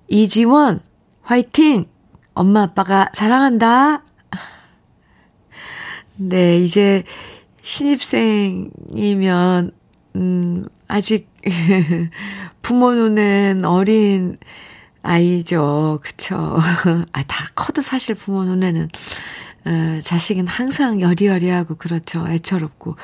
이지원, 0.08 0.80
화이팅! 1.22 1.86
엄마, 2.34 2.64
아빠가 2.64 3.12
사랑한다! 3.14 4.04
네, 6.18 6.58
이제 6.58 7.04
신입생이면, 7.62 8.72
음, 10.16 10.66
아직 10.88 11.30
부모 12.64 12.94
눈엔 12.96 13.64
어린 13.64 14.40
아이죠. 15.04 16.00
그쵸. 16.04 16.58
아, 17.14 17.24
다 17.24 17.50
커도 17.56 17.82
사실 17.82 18.16
부모 18.16 18.44
눈에는, 18.46 18.90
어, 19.66 20.00
자식은 20.04 20.48
항상 20.48 21.02
여리여리하고 21.02 21.76
그렇죠. 21.76 22.26
애처롭고. 22.30 22.96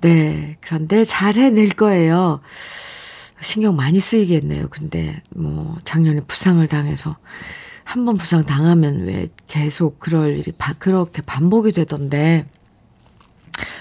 네. 0.00 0.56
그런데 0.60 1.04
잘 1.04 1.34
해낼 1.36 1.70
거예요. 1.70 2.40
신경 3.40 3.76
많이 3.76 4.00
쓰이겠네요. 4.00 4.68
근데 4.70 5.22
뭐 5.30 5.78
작년에 5.84 6.20
부상을 6.22 6.66
당해서 6.68 7.16
한 7.84 8.04
번 8.04 8.16
부상 8.16 8.44
당하면 8.44 9.06
왜 9.06 9.28
계속 9.46 9.98
그럴 9.98 10.36
일이 10.38 10.52
바, 10.52 10.74
그렇게 10.74 11.22
반복이 11.22 11.72
되던데 11.72 12.46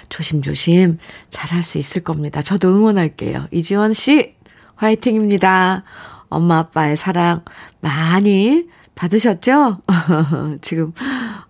조심조심 0.10 0.98
잘 1.30 1.52
할 1.52 1.64
수 1.64 1.78
있을 1.78 2.04
겁니다. 2.04 2.42
저도 2.42 2.70
응원할게요. 2.70 3.48
이지원 3.52 3.94
씨 3.94 4.36
화이팅입니다. 4.76 5.84
엄마 6.30 6.60
아빠의 6.60 6.98
사랑 6.98 7.44
많이 7.82 8.68
받으셨죠? 8.96 9.82
지금 10.62 10.94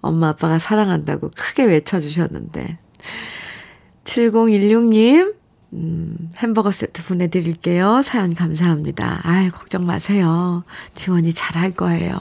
엄마 0.02 0.30
아빠가 0.30 0.60
사랑한다고 0.60 1.32
크게 1.36 1.64
외쳐주셨는데 1.64 2.78
7016님 4.04 5.36
음, 5.74 6.32
햄버거 6.38 6.72
세트 6.72 7.04
보내드릴게요. 7.04 8.02
사연 8.02 8.34
감사합니다. 8.34 9.22
아이, 9.24 9.50
걱정 9.50 9.86
마세요. 9.86 10.64
지원이 10.96 11.34
잘할 11.34 11.72
거예요. 11.72 12.20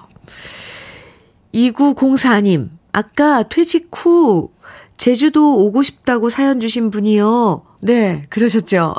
2904님, 1.54 2.70
아까 2.92 3.44
퇴직 3.44 3.88
후 3.92 4.50
제주도 4.96 5.58
오고 5.64 5.82
싶다고 5.82 6.28
사연 6.28 6.58
주신 6.58 6.90
분이요. 6.90 7.62
네, 7.80 8.26
그러셨죠. 8.30 8.94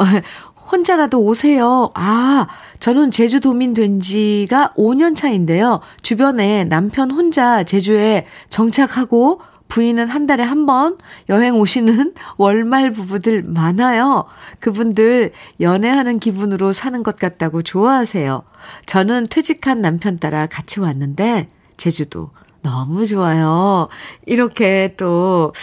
혼자라도 0.72 1.22
오세요. 1.22 1.92
아, 1.94 2.48
저는 2.80 3.12
제주도민 3.12 3.74
된 3.74 4.00
지가 4.00 4.74
5년 4.78 5.16
차인데요. 5.16 5.80
주변에 6.02 6.64
남편 6.66 7.12
혼자 7.12 7.64
제주에 7.64 8.26
정착하고 8.50 9.42
부인은 9.70 10.08
한 10.08 10.26
달에 10.26 10.44
한 10.44 10.66
번 10.66 10.98
여행 11.30 11.56
오시는 11.60 12.14
월말 12.38 12.92
부부들 12.92 13.44
많아요. 13.44 14.26
그분들 14.60 15.32
연애하는 15.62 16.20
기분으로 16.20 16.74
사는 16.74 17.04
것 17.04 17.18
같다고 17.18 17.62
좋아하세요. 17.64 18.44
저는 18.86 19.28
퇴직한 19.30 19.82
남편 19.82 20.20
따라 20.20 20.46
같이 20.46 20.80
왔는데 20.80 21.50
제주도 21.78 22.32
너무 22.64 23.06
좋아요. 23.06 23.88
이렇게 24.26 24.94
또 24.98 25.54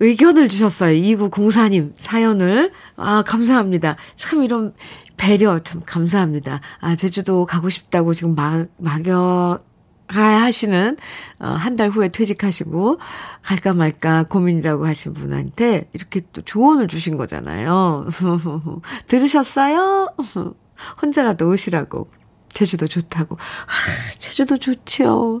의견을 0.00 0.48
주셨어요. 0.48 0.92
2904님 0.94 1.92
사연을. 1.98 2.72
아, 2.96 3.22
감사합니다. 3.26 3.96
참 4.16 4.44
이런 4.44 4.74
배려 5.16 5.58
참 5.60 5.82
감사합니다. 5.84 6.60
아, 6.80 6.96
제주도 6.96 7.44
가고 7.46 7.68
싶다고 7.68 8.14
지금 8.14 8.34
막, 8.34 8.66
막여, 8.78 9.60
하시는 10.10 10.96
어, 11.38 11.46
한 11.48 11.76
달 11.76 11.90
후에 11.90 12.08
퇴직하시고 12.08 12.98
갈까 13.42 13.74
말까 13.74 14.22
고민이라고 14.24 14.86
하신 14.86 15.12
분한테 15.12 15.88
이렇게 15.92 16.22
또 16.32 16.40
조언을 16.42 16.88
주신 16.88 17.16
거잖아요. 17.18 18.08
들으셨어요? 19.06 20.08
혼자라도 21.02 21.50
오시라고. 21.50 22.08
제주도 22.58 22.88
좋다고. 22.88 23.36
아, 23.36 23.38
제주도 24.18 24.56
좋지요. 24.56 25.38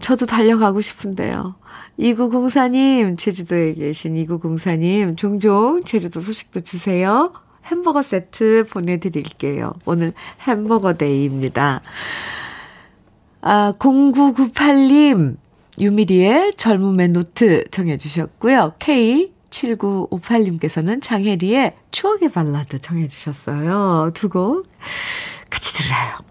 저도 0.00 0.26
달려가고 0.26 0.80
싶은데요. 0.80 1.54
2904님, 2.00 3.16
제주도에 3.16 3.74
계신 3.74 4.16
2904님, 4.16 5.16
종종 5.16 5.80
제주도 5.84 6.20
소식도 6.20 6.62
주세요. 6.62 7.32
햄버거 7.66 8.02
세트 8.02 8.66
보내드릴게요. 8.68 9.74
오늘 9.84 10.12
햄버거 10.40 10.94
day입니다. 10.94 11.82
아, 13.42 13.74
0998님, 13.78 15.36
유미리의 15.78 16.54
젊음의 16.56 17.10
노트 17.10 17.62
청해주셨고요. 17.70 18.74
K7958님께서는 18.80 21.00
장혜리의 21.00 21.76
추억의 21.92 22.32
발라드 22.32 22.80
청해주셨어요. 22.80 24.08
두 24.14 24.30
곡 24.30 24.66
같이 25.48 25.74
들어요. 25.74 26.29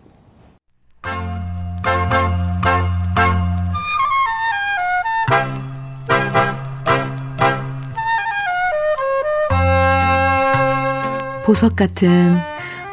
보석 11.50 11.76
같은 11.76 12.38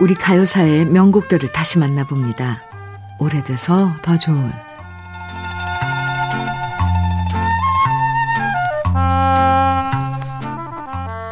우리 0.01 0.15
가요사의 0.15 0.87
명곡들을 0.87 1.53
다시 1.53 1.79
만나봅니다. 1.79 2.63
오래돼서 3.19 3.93
더 4.03 4.19
좋은 4.19 4.51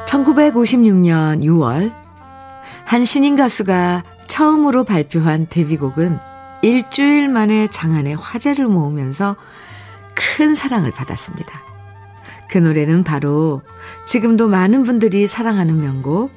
1956년 0.07 1.43
6월 1.43 1.93
한 2.85 3.05
신인 3.05 3.37
가수가 3.37 4.05
처음으로 4.27 4.85
발표한 4.85 5.47
데뷔곡은 5.49 6.34
일주일 6.64 7.28
만에 7.28 7.68
장안의 7.68 8.16
화제를 8.16 8.66
모으면서 8.68 9.36
큰 10.14 10.54
사랑을 10.54 10.92
받았습니다. 10.92 11.62
그 12.48 12.56
노래는 12.56 13.04
바로 13.04 13.60
지금도 14.06 14.48
많은 14.48 14.84
분들이 14.84 15.26
사랑하는 15.26 15.78
명곡 15.78 16.32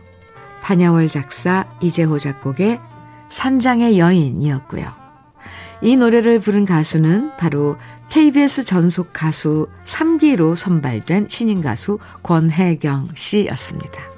반야월 0.61 1.07
작사 1.07 1.63
이재호 1.79 2.19
작곡의 2.19 2.81
산장의 3.29 3.99
여인이었고요. 3.99 4.91
이 5.81 5.95
노래를 5.95 6.41
부른 6.41 6.65
가수는 6.65 7.31
바로 7.37 7.77
KBS 8.09 8.65
전속 8.65 9.13
가수 9.13 9.69
3기로 9.85 10.57
선발된 10.57 11.27
신인 11.29 11.61
가수 11.61 11.99
권혜경 12.23 13.11
씨였습니다. 13.15 14.16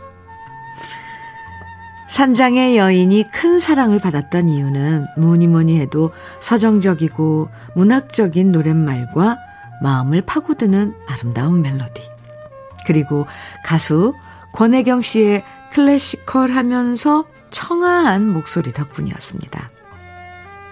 산장의 2.10 2.76
여인이 2.76 3.26
큰 3.32 3.60
사랑을 3.60 4.00
받았던 4.00 4.50
이유는 4.50 5.06
뭐니 5.16 5.48
뭐니 5.48 5.80
해도 5.80 6.12
서정적이고 6.40 7.50
문학적인 7.76 8.52
노랫말과 8.52 9.38
마음을 9.84 10.24
파고드는 10.24 10.96
아름다운 11.08 11.62
멜로디. 11.62 12.02
그리고 12.88 13.28
가수 13.64 14.16
권혜경 14.54 15.04
씨의 15.04 15.44
클래시컬 15.72 16.50
하면서 16.50 17.26
청아한 17.52 18.28
목소리 18.28 18.74
덕분이었습니다. 18.74 19.70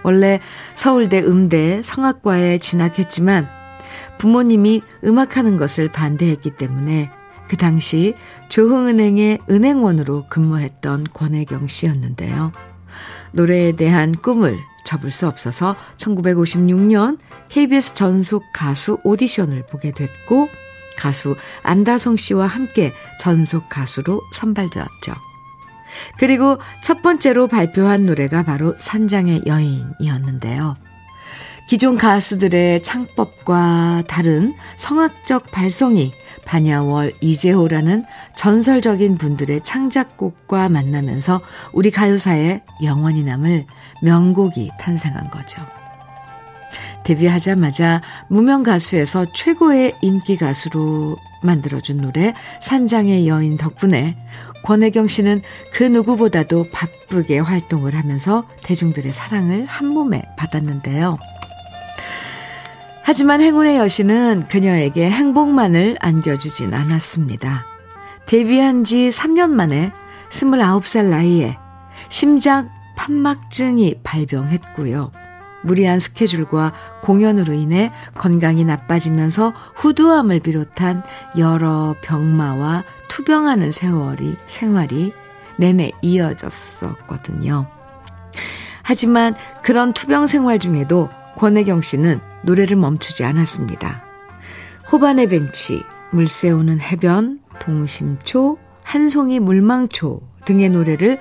원래 0.02 0.40
서울대 0.74 1.20
음대 1.20 1.80
성악과에 1.82 2.58
진학했지만 2.58 3.48
부모님이 4.18 4.82
음악하는 5.04 5.56
것을 5.56 5.88
반대했기 5.92 6.56
때문에 6.56 7.12
그 7.48 7.56
당시 7.56 8.14
조흥은행의 8.48 9.40
은행원으로 9.50 10.26
근무했던 10.28 11.08
권혜경 11.12 11.68
씨였는데요. 11.68 12.52
노래에 13.32 13.72
대한 13.72 14.12
꿈을 14.12 14.58
접을 14.84 15.10
수 15.10 15.26
없어서 15.26 15.76
1956년 15.98 17.18
KBS 17.48 17.94
전속 17.94 18.44
가수 18.52 18.98
오디션을 19.04 19.66
보게 19.66 19.92
됐고 19.92 20.48
가수 20.96 21.36
안다성 21.62 22.16
씨와 22.16 22.46
함께 22.46 22.92
전속 23.20 23.68
가수로 23.68 24.22
선발되었죠. 24.32 25.14
그리고 26.18 26.58
첫 26.82 27.02
번째로 27.02 27.48
발표한 27.48 28.06
노래가 28.06 28.42
바로 28.42 28.74
산장의 28.78 29.42
여인이었는데요. 29.46 30.76
기존 31.68 31.98
가수들의 31.98 32.82
창법과 32.82 34.04
다른 34.08 34.54
성악적 34.76 35.50
발성이 35.52 36.12
반야월 36.46 37.12
이재호라는 37.20 38.06
전설적인 38.34 39.18
분들의 39.18 39.62
창작곡과 39.64 40.70
만나면서 40.70 41.42
우리 41.74 41.90
가요사에 41.90 42.62
영원히 42.82 43.22
남을 43.22 43.66
명곡이 44.02 44.70
탄생한 44.80 45.30
거죠. 45.30 45.60
데뷔하자마자 47.04 48.00
무명 48.28 48.62
가수에서 48.62 49.26
최고의 49.34 49.94
인기 50.00 50.38
가수로 50.38 51.18
만들어준 51.42 51.98
노래 51.98 52.32
산장의 52.62 53.28
여인 53.28 53.58
덕분에 53.58 54.16
권혜경 54.64 55.06
씨는 55.06 55.42
그 55.74 55.84
누구보다도 55.84 56.70
바쁘게 56.72 57.40
활동을 57.40 57.94
하면서 57.94 58.48
대중들의 58.62 59.12
사랑을 59.12 59.66
한 59.66 59.88
몸에 59.88 60.22
받았는데요. 60.38 61.18
하지만 63.08 63.40
행운의 63.40 63.78
여신은 63.78 64.48
그녀에게 64.50 65.10
행복만을 65.10 65.96
안겨주진 65.98 66.74
않았습니다. 66.74 67.64
데뷔한 68.26 68.84
지 68.84 69.08
3년 69.08 69.48
만에 69.48 69.92
29살 70.28 71.06
나이에 71.06 71.56
심장 72.10 72.68
판막증이 72.96 74.00
발병했고요. 74.02 75.10
무리한 75.62 75.98
스케줄과 75.98 76.74
공연으로 77.02 77.54
인해 77.54 77.90
건강이 78.12 78.66
나빠지면서 78.66 79.54
후두암을 79.76 80.40
비롯한 80.40 81.02
여러 81.38 81.96
병마와 82.02 82.84
투병하는 83.08 83.70
세월이 83.70 84.36
생활이 84.44 85.14
내내 85.56 85.92
이어졌었거든요. 86.02 87.68
하지만 88.82 89.34
그런 89.62 89.94
투병 89.94 90.26
생활 90.26 90.58
중에도 90.58 91.08
권혜경 91.38 91.80
씨는 91.80 92.27
노래를 92.42 92.76
멈추지 92.76 93.24
않았습니다. 93.24 94.04
호반의 94.90 95.28
벤치, 95.28 95.82
물새우는 96.10 96.80
해변, 96.80 97.40
동심초, 97.60 98.58
한송이 98.84 99.40
물망초 99.40 100.20
등의 100.44 100.70
노래를 100.70 101.18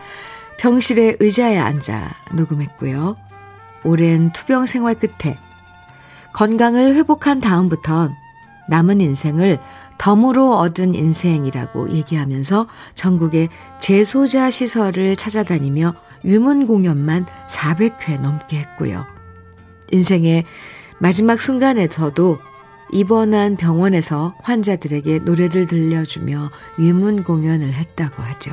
병실의 0.58 1.18
의자에 1.20 1.58
앉아 1.58 2.16
녹음했고요. 2.34 3.16
오랜 3.84 4.32
투병 4.32 4.66
생활 4.66 4.96
끝에 4.96 5.38
건강을 6.34 6.96
회복한 6.96 7.42
다음부턴 7.42 8.14
남은 8.70 9.02
인생을 9.02 9.60
덤으로 9.98 10.56
얻은 10.58 10.94
인생이라고 10.94 11.90
얘기하면서 11.90 12.68
전국의 12.94 13.50
재소자 13.80 14.50
시설을 14.50 15.16
찾아다니며 15.16 15.96
유문 16.26 16.68
공연만 16.68 17.26
400회 17.48 18.20
넘게 18.20 18.60
했고요. 18.60 19.06
인생의 19.92 20.46
마지막 21.00 21.40
순간에서도 21.40 22.40
입원한 22.92 23.58
병원에서 23.58 24.34
환자들에게 24.42 25.20
노래를 25.20 25.68
들려주며 25.68 26.50
유문 26.80 27.24
공연을 27.24 27.74
했다고 27.74 28.24
하죠. 28.24 28.52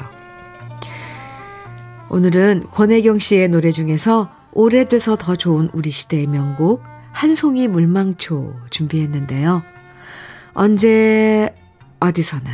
오늘은 2.10 2.66
권혜경 2.70 3.18
씨의 3.18 3.48
노래 3.48 3.70
중에서 3.70 4.30
오래돼서 4.52 5.16
더 5.16 5.36
좋은 5.36 5.70
우리 5.72 5.90
시대의 5.90 6.26
명곡 6.26 6.82
한 7.12 7.34
송이 7.34 7.68
물망초 7.68 8.54
준비했는데요. 8.70 9.62
언제 10.52 11.54
어디서나 12.00 12.50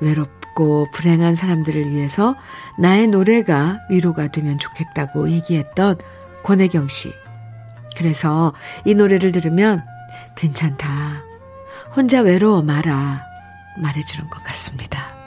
외롭고 0.00 0.86
불행한 0.92 1.34
사람들을 1.34 1.90
위해서 1.90 2.36
나의 2.78 3.08
노래가 3.08 3.78
위로가 3.90 4.28
되면 4.28 4.58
좋겠다고 4.58 5.30
얘기했던 5.30 5.98
권혜경 6.44 6.88
씨. 6.88 7.12
그래서 7.96 8.52
이 8.84 8.94
노래를 8.94 9.32
들으면 9.32 9.82
괜찮다. 10.36 11.22
혼자 11.94 12.20
외로워 12.20 12.62
마라. 12.62 13.22
말해주는 13.78 14.30
것 14.30 14.42
같습니다. 14.44 15.18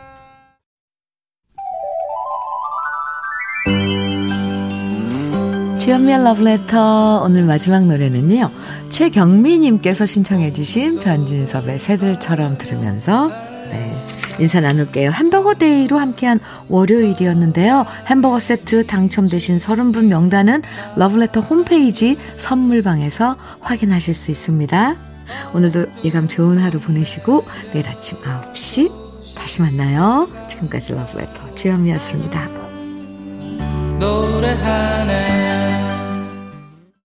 주현미의 5.80 6.24
러브레터 6.24 7.24
오늘 7.26 7.43
마지막 7.43 7.86
노래는요. 7.86 8.51
최경미님께서 8.91 10.05
신청해 10.05 10.53
주신 10.53 10.99
변진섭의 10.99 11.80
새들처럼 11.80 12.57
들으면서 12.57 13.30
네, 13.70 13.91
인사 14.40 14.60
나눌게요. 14.60 15.12
햄버거 15.12 15.54
day로 15.54 15.98
함께한 16.00 16.40
월요일이었는데요. 16.70 17.86
햄버거 18.08 18.40
세트 18.40 18.88
당첨되신 18.88 19.58
30분 19.58 20.06
명단은 20.06 20.62
러브레터 20.96 21.42
홈페이지 21.42 22.18
선물방에서 22.38 23.36
확인하실 23.60 24.14
수 24.14 24.32
있습니다. 24.32 24.96
오늘도 25.54 25.86
예감 26.04 26.28
좋은 26.28 26.58
하루 26.58 26.80
보내시고 26.80 27.46
내일 27.74 27.88
아침 27.88 28.18
9시 28.20 28.92
다시 29.36 29.62
만나요. 29.62 30.28
지금까지 30.50 30.94
러브레터 30.94 31.56
주현미였습니다. 31.56 32.48
노래하네 34.00 35.61